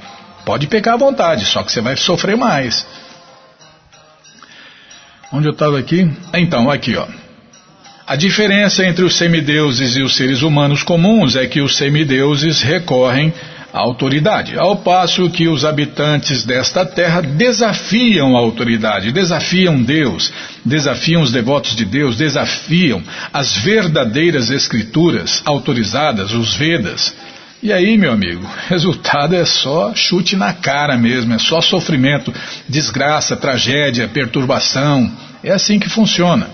Pode 0.43 0.66
pecar 0.69 0.95
à 0.95 0.97
vontade, 0.97 1.45
só 1.45 1.62
que 1.62 1.71
você 1.71 1.83
vai 1.83 1.97
sofrer 1.97 2.35
mais. 2.35 2.87
Onde 5.31 5.49
eu 5.49 5.53
estava 5.53 5.79
aqui? 5.79 6.11
Então, 6.33 6.71
aqui, 6.71 6.97
ó. 6.97 7.07
A 8.07 8.16
diferença 8.16 8.87
entre 8.87 9.05
os 9.05 9.14
semideuses 9.14 9.95
e 9.95 10.01
os 10.01 10.16
seres 10.16 10.41
humanos 10.41 10.83
comuns 10.83 11.37
é 11.37 11.47
que 11.47 11.61
os 11.61 11.77
semideuses 11.77 12.62
recorrem 12.62 13.35
a 13.73 13.81
autoridade, 13.81 14.59
ao 14.59 14.77
passo 14.77 15.29
que 15.29 15.47
os 15.47 15.64
habitantes 15.64 16.43
desta 16.43 16.87
terra 16.87 17.21
desafiam 17.21 18.35
a 18.35 18.41
autoridade, 18.41 19.12
desafiam 19.12 19.83
Deus, 19.83 20.33
desafiam 20.64 21.21
os 21.21 21.31
devotos 21.31 21.77
de 21.77 21.85
Deus, 21.85 22.16
desafiam 22.16 23.03
as 23.33 23.57
verdadeiras 23.59 24.51
escrituras 24.51 25.43
autorizadas, 25.45 26.33
os 26.33 26.55
Vedas. 26.55 27.14
E 27.62 27.71
aí, 27.73 27.99
meu 27.99 28.12
amigo, 28.12 28.49
resultado 28.69 29.35
é 29.35 29.45
só 29.45 29.95
chute 29.95 30.35
na 30.35 30.55
cara 30.55 30.97
mesmo, 30.97 31.35
é 31.35 31.39
só 31.39 31.61
sofrimento, 31.61 32.33
desgraça, 32.66 33.37
tragédia, 33.37 34.09
perturbação. 34.09 35.12
É 35.45 35.53
assim 35.53 35.79
que 35.79 35.91
funciona. 35.91 36.49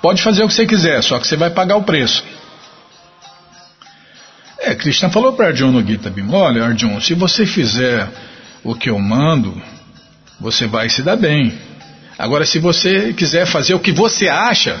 Pode 0.00 0.22
fazer 0.22 0.42
o 0.42 0.48
que 0.48 0.54
você 0.54 0.64
quiser, 0.64 1.02
só 1.02 1.18
que 1.18 1.26
você 1.26 1.36
vai 1.36 1.50
pagar 1.50 1.76
o 1.76 1.82
preço. 1.82 2.24
É, 4.60 4.74
Krishna 4.74 5.08
falou 5.08 5.32
para 5.32 5.48
Arjuna 5.48 5.80
no 5.80 5.86
Gita 5.86 6.10
Bhima, 6.10 6.36
olha 6.36 6.64
Arjuna, 6.64 7.00
se 7.00 7.14
você 7.14 7.46
fizer 7.46 8.06
o 8.62 8.74
que 8.74 8.90
eu 8.90 8.98
mando, 8.98 9.60
você 10.38 10.66
vai 10.66 10.88
se 10.90 11.02
dar 11.02 11.16
bem. 11.16 11.58
Agora, 12.18 12.44
se 12.44 12.58
você 12.58 13.14
quiser 13.14 13.46
fazer 13.46 13.72
o 13.72 13.80
que 13.80 13.90
você 13.90 14.28
acha, 14.28 14.78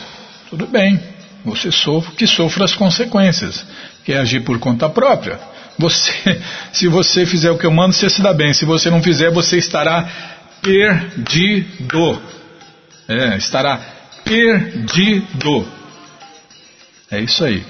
tudo 0.50 0.66
bem, 0.66 1.00
você 1.42 1.72
sofre, 1.72 2.14
que 2.14 2.26
sofra 2.26 2.66
as 2.66 2.74
consequências, 2.74 3.64
que 4.04 4.12
é 4.12 4.18
agir 4.18 4.40
por 4.40 4.58
conta 4.58 4.86
própria. 4.90 5.40
Você, 5.78 6.12
se 6.72 6.86
você 6.86 7.24
fizer 7.24 7.50
o 7.50 7.56
que 7.56 7.64
eu 7.64 7.70
mando, 7.70 7.94
você 7.94 8.10
se 8.10 8.20
dá 8.20 8.34
bem. 8.34 8.52
Se 8.52 8.66
você 8.66 8.90
não 8.90 9.02
fizer, 9.02 9.30
você 9.30 9.56
estará 9.56 10.06
perdido. 10.60 12.20
É, 13.08 13.38
estará 13.38 13.80
perdido. 14.22 15.66
É 17.10 17.18
isso 17.18 17.42
aí. 17.42 17.64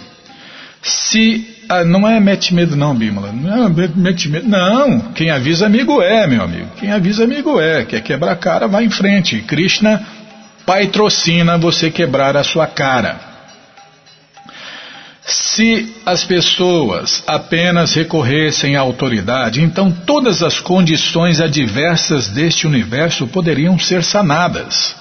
Se 0.83 1.60
ah, 1.71 1.85
não 1.85 2.07
é 2.07 2.19
mete 2.19 2.53
medo 2.53 2.75
não, 2.75 2.93
Bímola. 2.93 3.31
Não, 3.33 3.71
mete 3.95 4.29
medo. 4.29 4.49
Não, 4.49 4.99
quem 5.13 5.31
avisa 5.31 5.67
amigo 5.67 6.03
é, 6.03 6.27
meu 6.27 6.43
amigo. 6.43 6.67
Quem 6.77 6.91
avisa 6.91 7.23
amigo 7.23 7.61
é. 7.61 7.85
Quer 7.85 8.01
quebrar 8.01 8.33
a 8.33 8.37
cara, 8.37 8.67
vai 8.67 8.85
em 8.85 8.91
frente. 8.91 9.41
Krishna 9.43 10.05
patrocina 10.67 11.57
você 11.57 11.89
quebrar 11.89 12.37
a 12.37 12.43
sua 12.43 12.67
cara. 12.67 13.21
Se 15.23 15.95
as 16.05 16.25
pessoas 16.25 17.23
apenas 17.25 17.95
recorressem 17.95 18.75
à 18.75 18.81
autoridade, 18.81 19.63
então 19.63 19.93
todas 19.93 20.43
as 20.43 20.59
condições 20.59 21.41
adversas 21.41 22.27
deste 22.27 22.67
universo 22.67 23.29
poderiam 23.29 23.79
ser 23.79 24.03
sanadas. 24.03 25.00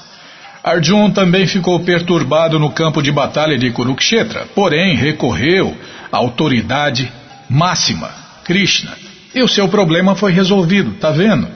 Arjun 0.69 1.11
também 1.11 1.47
ficou 1.47 1.79
perturbado 1.79 2.59
no 2.59 2.69
campo 2.69 3.01
de 3.01 3.11
batalha 3.11 3.57
de 3.57 3.71
Kurukshetra, 3.71 4.47
porém 4.53 4.95
recorreu 4.95 5.75
à 6.11 6.17
autoridade 6.17 7.11
máxima, 7.49 8.09
Krishna, 8.43 8.91
e 9.33 9.41
o 9.41 9.47
seu 9.47 9.67
problema 9.67 10.15
foi 10.15 10.31
resolvido, 10.31 10.91
tá 10.99 11.11
vendo? 11.11 11.47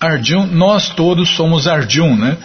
Arjun, 0.00 0.46
nós 0.46 0.90
todos 0.90 1.30
somos 1.30 1.66
Arjun, 1.66 2.16
né? 2.16 2.36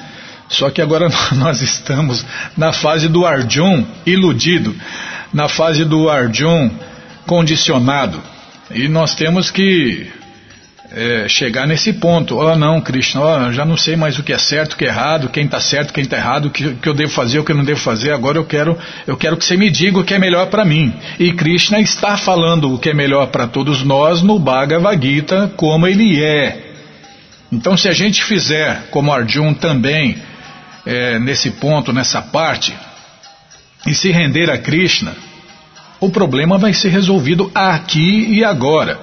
Só 0.50 0.70
que 0.70 0.82
agora 0.82 1.08
nós 1.36 1.62
estamos 1.62 2.26
na 2.58 2.74
fase 2.74 3.08
do 3.08 3.26
Arjun 3.26 3.86
iludido, 4.06 4.76
na 5.34 5.48
fase 5.48 5.86
do 5.86 6.10
Arjun 6.10 6.70
condicionado. 7.26 8.22
E 8.74 8.88
nós 8.88 9.16
temos 9.16 9.50
que 9.50 10.12
é, 10.94 11.28
chegar 11.28 11.66
nesse 11.66 11.94
ponto. 11.94 12.38
Oh, 12.38 12.56
não, 12.56 12.82
Krishna, 12.82 13.22
oh, 13.22 13.52
já 13.52 13.66
não 13.66 13.78
sei 13.78 13.96
mais 13.96 14.20
o 14.20 14.24
que 14.24 14.34
é 14.34 14.38
certo, 14.38 14.74
o 14.74 14.78
que 14.78 14.86
é 14.86 14.90
errado, 14.90 15.30
quem 15.30 15.46
está 15.46 15.60
certo, 15.60 15.94
quem 15.94 16.04
está 16.04 16.18
errado, 16.18 16.46
o 16.48 16.50
que, 16.50 16.76
que, 16.76 16.90
eu 16.90 16.94
devo 16.94 17.12
fazer, 17.12 17.40
o 17.40 17.44
que 17.44 17.52
eu 17.52 17.56
não 17.56 17.64
devo 17.64 17.80
fazer. 17.80 18.12
Agora 18.12 18.38
eu 18.38 18.46
quero, 18.46 18.78
eu 19.08 19.16
quero 19.16 19.38
que 19.38 19.46
você 19.46 19.56
me 19.56 19.70
diga 19.70 20.00
o 20.00 20.04
que 20.04 20.14
é 20.14 20.20
melhor 20.20 20.48
para 20.48 20.66
mim. 20.66 20.94
E 21.20 21.32
Krishna 21.34 21.80
está 21.80 22.18
falando 22.18 22.74
o 22.74 22.78
que 22.78 22.90
é 22.90 22.94
melhor 22.94 23.28
para 23.28 23.48
todos 23.48 23.84
nós 23.84 24.22
no 24.22 24.38
Bhagavad 24.38 25.02
Gita, 25.02 25.52
como 25.56 25.88
ele 25.88 26.22
é. 26.24 26.72
Então, 27.52 27.76
se 27.76 27.88
a 27.88 27.94
gente 27.94 28.24
fizer 28.24 28.88
como 28.92 29.12
Arjun 29.12 29.54
também, 29.54 30.18
é, 30.86 31.20
nesse 31.20 31.52
ponto, 31.52 31.92
nessa 31.92 32.22
parte, 32.22 32.74
e 33.86 33.94
se 33.94 34.12
render 34.12 34.50
a 34.50 34.58
Krishna, 34.58 35.16
o 36.00 36.10
problema 36.10 36.58
vai 36.58 36.74
ser 36.74 36.90
resolvido 36.90 37.52
aqui 37.54 38.28
e 38.30 38.44
agora. 38.44 39.00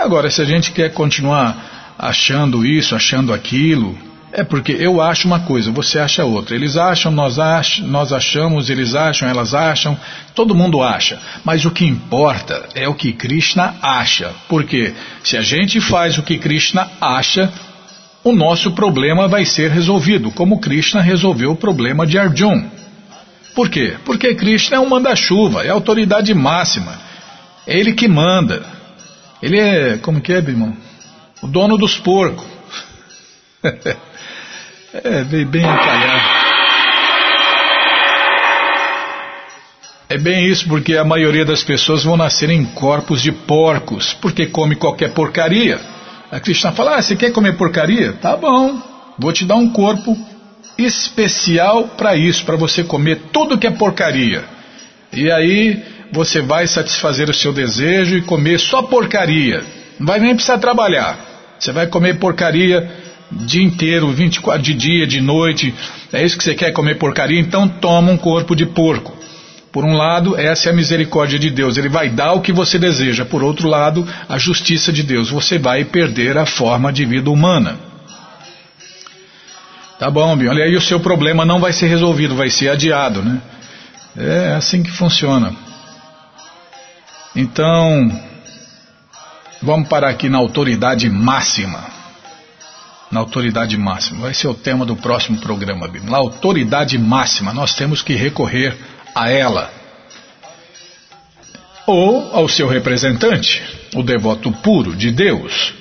Agora, 0.00 0.30
se 0.30 0.40
a 0.40 0.46
gente 0.46 0.72
quer 0.72 0.94
continuar 0.94 1.94
achando 1.98 2.64
isso, 2.64 2.96
achando 2.96 3.34
aquilo, 3.34 3.98
é 4.32 4.42
porque 4.42 4.72
eu 4.72 4.98
acho 4.98 5.26
uma 5.26 5.40
coisa, 5.40 5.70
você 5.70 5.98
acha 5.98 6.24
outra. 6.24 6.54
Eles 6.54 6.74
acham, 6.78 7.12
nós, 7.12 7.38
ach, 7.38 7.80
nós 7.80 8.10
achamos, 8.10 8.70
eles 8.70 8.94
acham, 8.94 9.28
elas 9.28 9.52
acham, 9.52 9.94
todo 10.34 10.54
mundo 10.54 10.82
acha. 10.82 11.18
Mas 11.44 11.66
o 11.66 11.70
que 11.70 11.84
importa 11.84 12.66
é 12.74 12.88
o 12.88 12.94
que 12.94 13.12
Krishna 13.12 13.74
acha. 13.82 14.32
Porque 14.48 14.94
se 15.22 15.36
a 15.36 15.42
gente 15.42 15.82
faz 15.82 16.16
o 16.16 16.22
que 16.22 16.38
Krishna 16.38 16.88
acha, 16.98 17.52
o 18.24 18.32
nosso 18.32 18.70
problema 18.70 19.28
vai 19.28 19.44
ser 19.44 19.70
resolvido, 19.70 20.30
como 20.30 20.60
Krishna 20.60 21.02
resolveu 21.02 21.52
o 21.52 21.56
problema 21.56 22.06
de 22.06 22.18
Arjun. 22.18 22.70
Por 23.54 23.68
quê? 23.68 23.96
Porque 24.06 24.34
Krishna 24.34 24.78
é 24.78 24.80
um 24.80 24.88
manda-chuva, 24.88 25.62
é 25.62 25.68
a 25.68 25.74
autoridade 25.74 26.32
máxima. 26.32 26.98
É 27.66 27.78
ele 27.78 27.92
que 27.92 28.08
manda. 28.08 28.79
Ele 29.42 29.58
é, 29.58 29.98
como 29.98 30.20
que 30.20 30.32
é, 30.32 30.36
irmão? 30.36 30.76
O 31.42 31.46
dono 31.46 31.78
dos 31.78 31.96
porcos. 31.96 32.46
é, 34.92 35.24
bem 35.44 35.64
a 35.64 35.78
calhar. 35.78 36.50
É 40.10 40.18
bem 40.18 40.44
isso, 40.46 40.66
porque 40.66 40.96
a 40.96 41.04
maioria 41.04 41.44
das 41.44 41.62
pessoas 41.62 42.02
vão 42.02 42.16
nascer 42.16 42.50
em 42.50 42.64
corpos 42.64 43.22
de 43.22 43.30
porcos, 43.30 44.12
porque 44.14 44.46
come 44.46 44.74
qualquer 44.74 45.12
porcaria. 45.12 45.80
A 46.30 46.40
Krishna 46.40 46.72
fala: 46.72 46.96
ah, 46.96 47.02
você 47.02 47.14
quer 47.14 47.32
comer 47.32 47.56
porcaria? 47.56 48.12
Tá 48.14 48.36
bom, 48.36 48.82
vou 49.16 49.32
te 49.32 49.44
dar 49.44 49.54
um 49.54 49.70
corpo 49.70 50.18
especial 50.76 51.84
para 51.96 52.16
isso, 52.16 52.44
para 52.44 52.56
você 52.56 52.82
comer 52.82 53.20
tudo 53.32 53.56
que 53.56 53.66
é 53.66 53.70
porcaria. 53.70 54.44
E 55.12 55.30
aí 55.30 55.82
você 56.12 56.40
vai 56.40 56.66
satisfazer 56.66 57.28
o 57.30 57.34
seu 57.34 57.52
desejo 57.52 58.16
e 58.16 58.22
comer 58.22 58.58
só 58.58 58.82
porcaria. 58.82 59.62
Não 59.98 60.06
vai 60.06 60.18
nem 60.18 60.34
precisar 60.34 60.58
trabalhar. 60.58 61.18
Você 61.58 61.72
vai 61.72 61.86
comer 61.86 62.18
porcaria 62.18 62.90
dia 63.30 63.62
inteiro, 63.62 64.10
24 64.10 64.62
de 64.62 64.74
dia, 64.74 65.06
de 65.06 65.20
noite. 65.20 65.74
É 66.12 66.24
isso 66.24 66.36
que 66.36 66.44
você 66.44 66.54
quer 66.54 66.72
comer 66.72 66.96
porcaria? 66.96 67.38
Então 67.38 67.68
toma 67.68 68.10
um 68.10 68.16
corpo 68.16 68.56
de 68.56 68.66
porco. 68.66 69.16
Por 69.72 69.84
um 69.84 69.92
lado, 69.92 70.36
essa 70.36 70.68
é 70.68 70.72
a 70.72 70.74
misericórdia 70.74 71.38
de 71.38 71.48
Deus, 71.48 71.76
ele 71.76 71.88
vai 71.88 72.08
dar 72.08 72.32
o 72.32 72.40
que 72.40 72.52
você 72.52 72.76
deseja. 72.76 73.24
Por 73.24 73.44
outro 73.44 73.68
lado, 73.68 74.06
a 74.28 74.36
justiça 74.36 74.92
de 74.92 75.04
Deus, 75.04 75.30
você 75.30 75.58
vai 75.58 75.84
perder 75.84 76.36
a 76.36 76.44
forma 76.44 76.92
de 76.92 77.04
vida 77.04 77.30
humana. 77.30 77.78
Tá 79.96 80.10
bom, 80.10 80.34
Bim, 80.34 80.48
olha 80.48 80.64
aí, 80.64 80.74
o 80.74 80.80
seu 80.80 80.98
problema 80.98 81.44
não 81.44 81.60
vai 81.60 81.72
ser 81.72 81.86
resolvido, 81.86 82.34
vai 82.34 82.50
ser 82.50 82.70
adiado, 82.70 83.22
né? 83.22 83.40
É 84.16 84.54
assim 84.56 84.82
que 84.82 84.90
funciona. 84.90 85.54
Então, 87.34 88.10
vamos 89.62 89.88
parar 89.88 90.10
aqui 90.10 90.28
na 90.28 90.38
autoridade 90.38 91.08
máxima. 91.08 92.00
na 93.10 93.20
autoridade 93.20 93.76
máxima. 93.76 94.20
Vai 94.20 94.34
ser 94.34 94.46
o 94.46 94.54
tema 94.54 94.86
do 94.86 94.94
próximo 94.94 95.38
programa, 95.38 95.88
Bíblia. 95.88 96.14
A 96.14 96.18
autoridade 96.18 96.96
máxima, 96.96 97.52
nós 97.52 97.74
temos 97.74 98.02
que 98.02 98.14
recorrer 98.14 98.76
a 99.14 99.28
ela. 99.28 99.72
Ou 101.86 102.30
ao 102.32 102.48
seu 102.48 102.68
representante, 102.68 103.62
o 103.96 104.02
devoto 104.02 104.52
puro 104.52 104.94
de 104.94 105.10
Deus. 105.10 105.74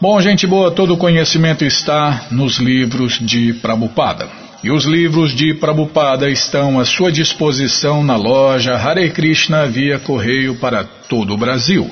Bom, 0.00 0.18
gente 0.20 0.46
boa, 0.46 0.70
todo 0.70 0.94
o 0.94 0.96
conhecimento 0.96 1.64
está 1.64 2.26
nos 2.30 2.56
livros 2.56 3.18
de 3.20 3.52
Prabhupada. 3.54 4.45
E 4.66 4.70
os 4.72 4.84
livros 4.84 5.32
de 5.32 5.54
Prabhupada 5.54 6.28
estão 6.28 6.80
à 6.80 6.84
sua 6.84 7.12
disposição 7.12 8.02
na 8.02 8.16
loja 8.16 8.74
Hare 8.74 9.08
Krishna 9.10 9.64
via 9.66 10.00
correio 10.00 10.56
para 10.56 10.82
todo 10.82 11.34
o 11.34 11.36
Brasil. 11.36 11.88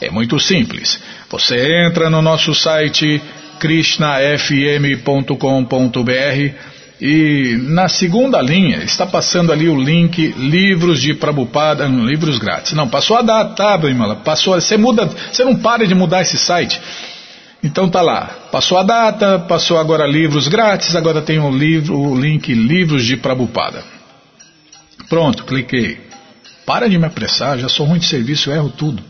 É 0.00 0.10
muito 0.10 0.40
simples. 0.40 0.98
Você 1.28 1.86
entra 1.86 2.08
no 2.08 2.22
nosso 2.22 2.54
site 2.54 3.20
krishnafm.com.br 3.58 6.54
e 6.98 7.58
na 7.60 7.88
segunda 7.88 8.40
linha 8.40 8.78
está 8.78 9.04
passando 9.04 9.52
ali 9.52 9.68
o 9.68 9.78
link 9.78 10.34
livros 10.38 11.02
de 11.02 11.12
Prabhupada, 11.12 11.86
livros 11.86 12.38
grátis. 12.38 12.72
Não, 12.72 12.88
passou 12.88 13.18
a 13.18 13.22
data, 13.22 13.54
tá, 13.54 13.76
Bimala? 13.76 14.16
Passou, 14.16 14.54
você 14.54 14.78
muda, 14.78 15.10
você 15.30 15.44
não 15.44 15.56
para 15.56 15.86
de 15.86 15.94
mudar 15.94 16.22
esse 16.22 16.38
site. 16.38 16.80
Então 17.64 17.88
tá 17.88 18.02
lá, 18.02 18.26
passou 18.52 18.76
a 18.76 18.82
data, 18.82 19.38
passou 19.38 19.78
agora 19.78 20.06
livros 20.06 20.48
grátis, 20.48 20.94
agora 20.94 21.22
tem 21.22 21.38
o 21.38 21.50
livro, 21.50 21.98
o 21.98 22.14
link 22.14 22.52
livros 22.52 23.06
de 23.06 23.16
Prabhupada. 23.16 23.82
Pronto, 25.08 25.44
cliquei. 25.44 25.98
Para 26.66 26.90
de 26.90 26.98
me 26.98 27.06
apressar, 27.06 27.58
já 27.58 27.66
sou 27.70 27.86
ruim 27.86 27.98
de 27.98 28.04
serviço, 28.04 28.50
erro 28.50 28.68
tudo. 28.68 29.02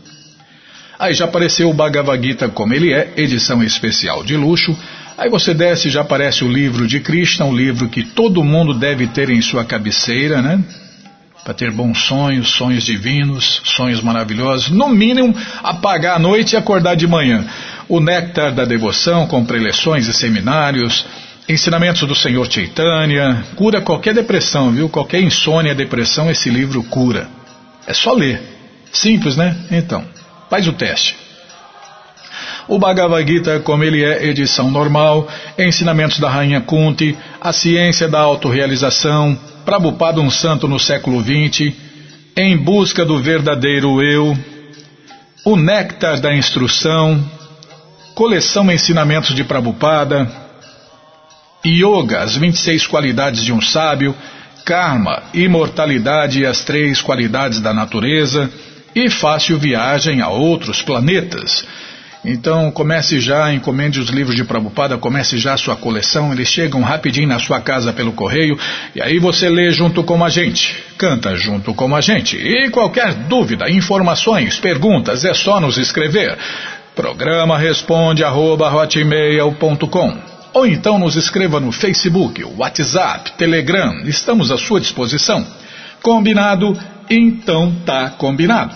Aí 0.97 1.13
já 1.13 1.25
apareceu 1.25 1.69
o 1.69 1.73
Bhagavad 1.73 2.25
Gita 2.25 2.47
como 2.47 2.73
ele 2.73 2.93
é, 2.93 3.11
edição 3.17 3.61
especial 3.61 4.23
de 4.23 4.37
luxo. 4.37 4.73
Aí 5.17 5.29
você 5.29 5.53
desce 5.53 5.89
já 5.89 5.99
aparece 5.99 6.45
o 6.45 6.49
livro 6.49 6.87
de 6.87 7.01
Krishna, 7.01 7.45
um 7.45 7.53
livro 7.53 7.89
que 7.89 8.03
todo 8.03 8.41
mundo 8.41 8.73
deve 8.73 9.07
ter 9.07 9.29
em 9.29 9.41
sua 9.41 9.65
cabeceira, 9.65 10.41
né? 10.41 10.63
Para 11.43 11.53
ter 11.53 11.71
bons 11.71 11.99
sonhos, 11.99 12.49
sonhos 12.51 12.83
divinos, 12.83 13.61
sonhos 13.65 14.01
maravilhosos. 14.01 14.69
No 14.69 14.87
mínimo, 14.87 15.35
apagar 15.61 16.15
a 16.15 16.19
noite 16.19 16.53
e 16.53 16.57
acordar 16.57 16.95
de 16.95 17.05
manhã. 17.05 17.45
O 17.87 17.99
Néctar 17.99 18.53
da 18.53 18.65
Devoção, 18.65 19.27
com 19.27 19.45
preleções 19.45 20.07
e 20.07 20.13
seminários. 20.13 21.05
Ensinamentos 21.47 22.07
do 22.07 22.15
Senhor 22.15 22.51
Chaitanya. 22.51 23.43
Cura 23.55 23.81
qualquer 23.81 24.13
depressão, 24.13 24.71
viu? 24.71 24.89
Qualquer 24.89 25.21
insônia, 25.21 25.75
depressão, 25.75 26.31
esse 26.31 26.49
livro 26.49 26.83
cura. 26.83 27.27
É 27.85 27.93
só 27.93 28.13
ler. 28.13 28.41
Simples, 28.91 29.37
né? 29.37 29.55
Então. 29.69 30.03
Faz 30.49 30.67
o 30.67 30.73
teste. 30.73 31.15
O 32.67 32.79
Bhagavad 32.79 33.31
Gita, 33.31 33.59
como 33.59 33.83
ele 33.83 34.03
é 34.03 34.25
edição 34.25 34.71
normal, 34.71 35.27
ensinamentos 35.57 36.19
da 36.19 36.29
Rainha 36.29 36.61
Kunti, 36.61 37.15
a 37.39 37.53
ciência 37.53 38.07
da 38.07 38.19
autorrealização, 38.19 39.37
Prabhupada 39.63 40.19
um 40.19 40.29
santo 40.29 40.67
no 40.67 40.79
século 40.79 41.21
XX, 41.21 41.73
em 42.35 42.57
busca 42.57 43.05
do 43.05 43.19
verdadeiro 43.19 44.01
eu, 44.01 44.37
o 45.43 45.55
néctar 45.55 46.19
da 46.19 46.35
instrução, 46.35 47.23
coleção 48.15 48.71
Ensinamentos 48.71 49.35
de 49.35 49.43
Prabhupada, 49.43 50.31
Yoga, 51.65 52.21
as 52.21 52.37
26 52.37 52.87
qualidades 52.87 53.43
de 53.43 53.51
um 53.51 53.59
sábio, 53.59 54.15
Karma, 54.63 55.21
imortalidade 55.33 56.39
e 56.39 56.45
as 56.45 56.63
três 56.63 57.01
qualidades 57.01 57.59
da 57.59 57.73
natureza, 57.73 58.49
e 58.95 59.09
fácil 59.09 59.59
viagem 59.59 60.21
a 60.21 60.29
outros 60.29 60.81
planetas. 60.81 61.67
Então 62.23 62.71
comece 62.71 63.19
já, 63.19 63.53
encomende 63.53 63.99
os 63.99 64.09
livros 64.09 64.35
de 64.35 64.43
Prabhupada, 64.43 64.97
comece 64.97 65.37
já 65.37 65.53
a 65.53 65.57
sua 65.57 65.75
coleção, 65.75 66.31
eles 66.33 66.47
chegam 66.47 66.81
rapidinho 66.81 67.27
na 67.27 67.37
sua 67.37 67.61
casa 67.61 67.93
pelo 67.93 68.13
correio 68.13 68.57
e 68.95 69.01
aí 69.01 69.19
você 69.19 69.47
lê 69.47 69.69
junto 69.71 70.03
com 70.03 70.23
a 70.23 70.29
gente, 70.29 70.75
canta 70.97 71.35
junto 71.35 71.73
com 71.75 71.95
a 71.95 72.01
gente. 72.01 72.35
E 72.35 72.69
qualquer 72.71 73.13
dúvida, 73.13 73.69
informações, 73.69 74.57
perguntas, 74.57 75.23
é 75.23 75.33
só 75.35 75.59
nos 75.59 75.77
escrever. 75.77 76.35
Programa 76.95 77.57
responde 77.57 78.23
arroba, 78.23 78.71
ou 80.53 80.65
então 80.65 80.97
nos 80.97 81.17
escreva 81.17 81.59
no 81.59 81.69
Facebook, 81.69 82.41
WhatsApp, 82.57 83.33
Telegram, 83.33 84.01
estamos 84.05 84.49
à 84.49 84.57
sua 84.57 84.79
disposição. 84.79 85.45
Combinado? 86.01 86.77
Então 87.09 87.75
tá 87.85 88.11
combinado. 88.11 88.73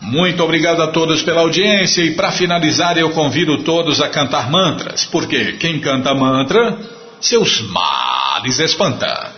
Muito 0.00 0.42
obrigado 0.42 0.80
a 0.80 0.86
todos 0.86 1.22
pela 1.22 1.42
audiência 1.42 2.02
e 2.02 2.14
para 2.14 2.32
finalizar 2.32 2.96
eu 2.96 3.10
convido 3.10 3.58
todos 3.58 4.00
a 4.00 4.08
cantar 4.08 4.50
mantras, 4.50 5.04
porque 5.04 5.52
quem 5.52 5.80
canta 5.80 6.14
mantra, 6.14 6.78
seus 7.20 7.60
males 7.60 8.58
espanta. 8.58 9.37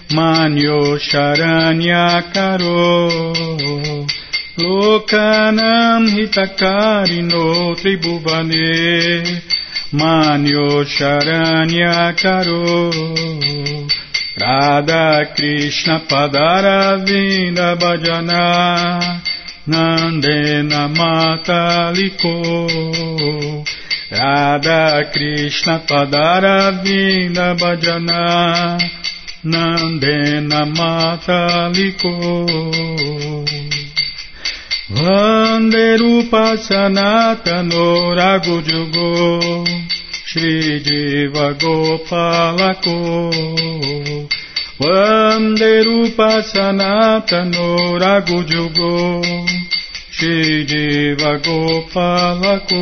Manyo 0.13 0.99
Karo 2.33 3.07
Lokanam 4.59 6.03
Hitakarino 6.11 7.75
Tribhuvane 7.79 9.23
Manyo 9.93 10.83
Karo 12.21 12.91
Radha 14.37 15.33
Krishna 15.33 15.99
Padaravinda 16.09 17.75
Bhajana 17.79 18.43
Nandena 19.67 20.89
Mataliko 20.93 22.35
Radha 24.11 25.09
Krishna 25.13 25.79
Padaravinda 25.87 27.55
Bhajana 27.57 29.00
Nandena 29.43 30.65
Mataliko 30.77 32.13
Vanderupa 34.89 36.57
Sanatano 36.57 38.13
Ragujugo 38.15 39.65
Shri 40.25 40.79
Jiva 40.85 41.53
Gopalako 41.57 43.31
Vande 44.79 45.83
Rupa 45.85 46.43
Sanatano 46.43 47.97
Ragujugo 47.99 49.23
Shri 50.11 50.65
Jiva 50.65 51.37
Gopalako 51.41 52.81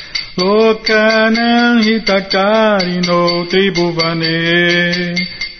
Lokanan 0.37 1.83
hitakarino 1.83 3.45
tribhuvane 3.51 4.39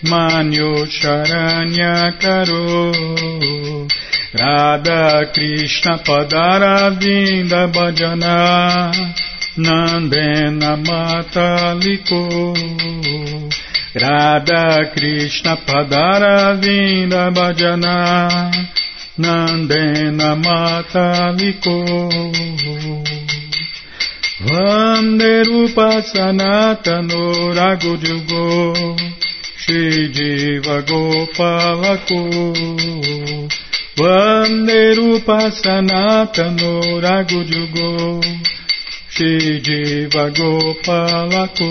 manyo 0.08 0.86
charanya 0.88 2.16
karo 2.16 2.88
Radha 4.32 5.28
Krishna 5.34 5.98
padara 5.98 6.90
vinda 6.96 7.68
bhajana 7.68 8.36
nandena 9.58 10.76
mataliko 10.80 12.56
Radha 13.94 14.88
Krishna 14.94 15.56
padara 15.66 16.56
vinda 16.56 17.30
bhajana 17.30 17.96
nandena 19.18 20.32
mataliko 20.44 21.76
Vanderupa 24.44 26.02
Sanatano 26.02 27.54
Ragudyugo 27.54 28.84
Shidiva 29.56 30.82
Gopalako. 30.82 32.20
Vanderupa 33.96 35.50
Sanatano 35.52 37.00
Ragudyugo 37.00 38.20
Shidiva 39.14 40.30
Gopalako. 40.34 41.70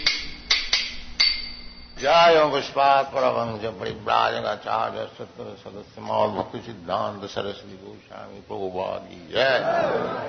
जय 2.01 2.49
पुष्पात 2.51 3.05
परमंश 3.05 3.65
परिव्राजकाचार्य 3.65 5.07
सत्तर 5.17 5.55
सदस्य 5.59 6.01
मौल, 6.01 6.27
भक्ति 6.27 6.59
सिद्धांत, 6.59 7.29
सरस्वती 7.29 7.79
गोस्वामी 7.83 8.39
प्रभुवाद 8.39 8.99
की 8.99 9.33
जय। 9.33 9.57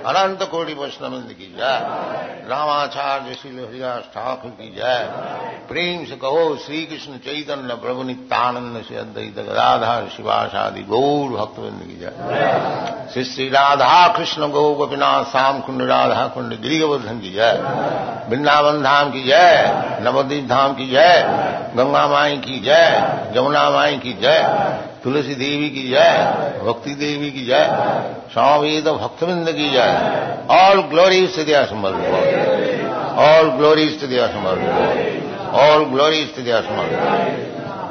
अनंत 0.05 0.43
कोटि 0.43 0.73
वैष्णविंद 0.73 1.33
की 1.33 1.55
जय। 1.57 1.79
रामाचार्य 2.49 3.33
श्री 3.33 3.51
हरिदास 3.51 4.03
ठाकुर 4.03 4.51
की 4.51 4.75
जय। 4.75 5.09
प्रेम 5.69 6.05
से 6.05 6.15
कहो 6.15 6.57
श्री 6.57 6.85
कृष्ण 6.85 7.17
चैतन्य, 7.17 7.75
प्रभु 7.75 8.03
नित्यानंद 8.03 8.83
से 8.83 8.95
अद्वैत 8.95 9.39
गदाधार, 9.39 10.07
शिवाशादि 10.17 10.81
गौर 10.81 11.29
भक्तविंद 11.29 11.83
की 11.83 11.99
जय। 11.99 13.09
श्री 13.13 13.23
श्री 13.23 13.49
राधा 13.49 14.07
कृष्ण, 14.07 14.47
गौ 14.47 14.73
गोपीनाथ, 14.73 15.23
श्याम 15.23 15.59
कुंड, 15.59 15.81
राधा 15.81 16.27
कुंड 16.27 16.61
गिरिवर्धन 16.61 17.19
की 17.19 17.31
जय। 17.31 17.53
वृंदावन 18.29 18.83
धाम 18.83 19.11
की 19.11 19.23
जय। 19.23 19.79
नवदीप 20.01 20.47
धाम 20.47 20.73
की 20.73 20.87
जय। 20.89 21.62
गंगा 21.77 22.07
माई 22.07 22.37
की 22.37 22.59
जय 22.59 23.17
जमुना 23.35 23.69
माई 23.69 23.97
की 23.97 24.13
जय, 24.13 24.67
तुलसी 25.03 25.35
देवी 25.35 25.69
की 25.69 25.89
जय, 25.89 26.33
भक्ति 26.65 26.95
देवी 26.95 27.31
की 27.31 27.45
जय, 27.45 27.79
स्वामीद 28.33 28.87
भक्तविंद 28.87 29.51
की 29.51 29.69
जय। 29.69 30.37
ऑल 30.49 30.81
ग्लोरीज 30.81 31.35
टू 31.35 31.43
दिया 31.43 31.65
ऑल 33.23 33.49
ग्लोरीज 33.49 34.01
टू 34.01 34.07
दिया 34.07 34.27
ऑल 35.63 35.85
ग्लोरीज 35.85 36.35
टू 36.35 36.41
दिया 36.41 36.61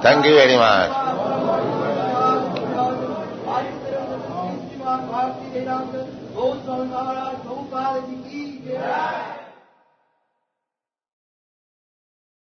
thank 0.04 0.26
you 0.26 0.34
very 0.34 0.56
much 0.56 1.02
Goswami 6.34 6.92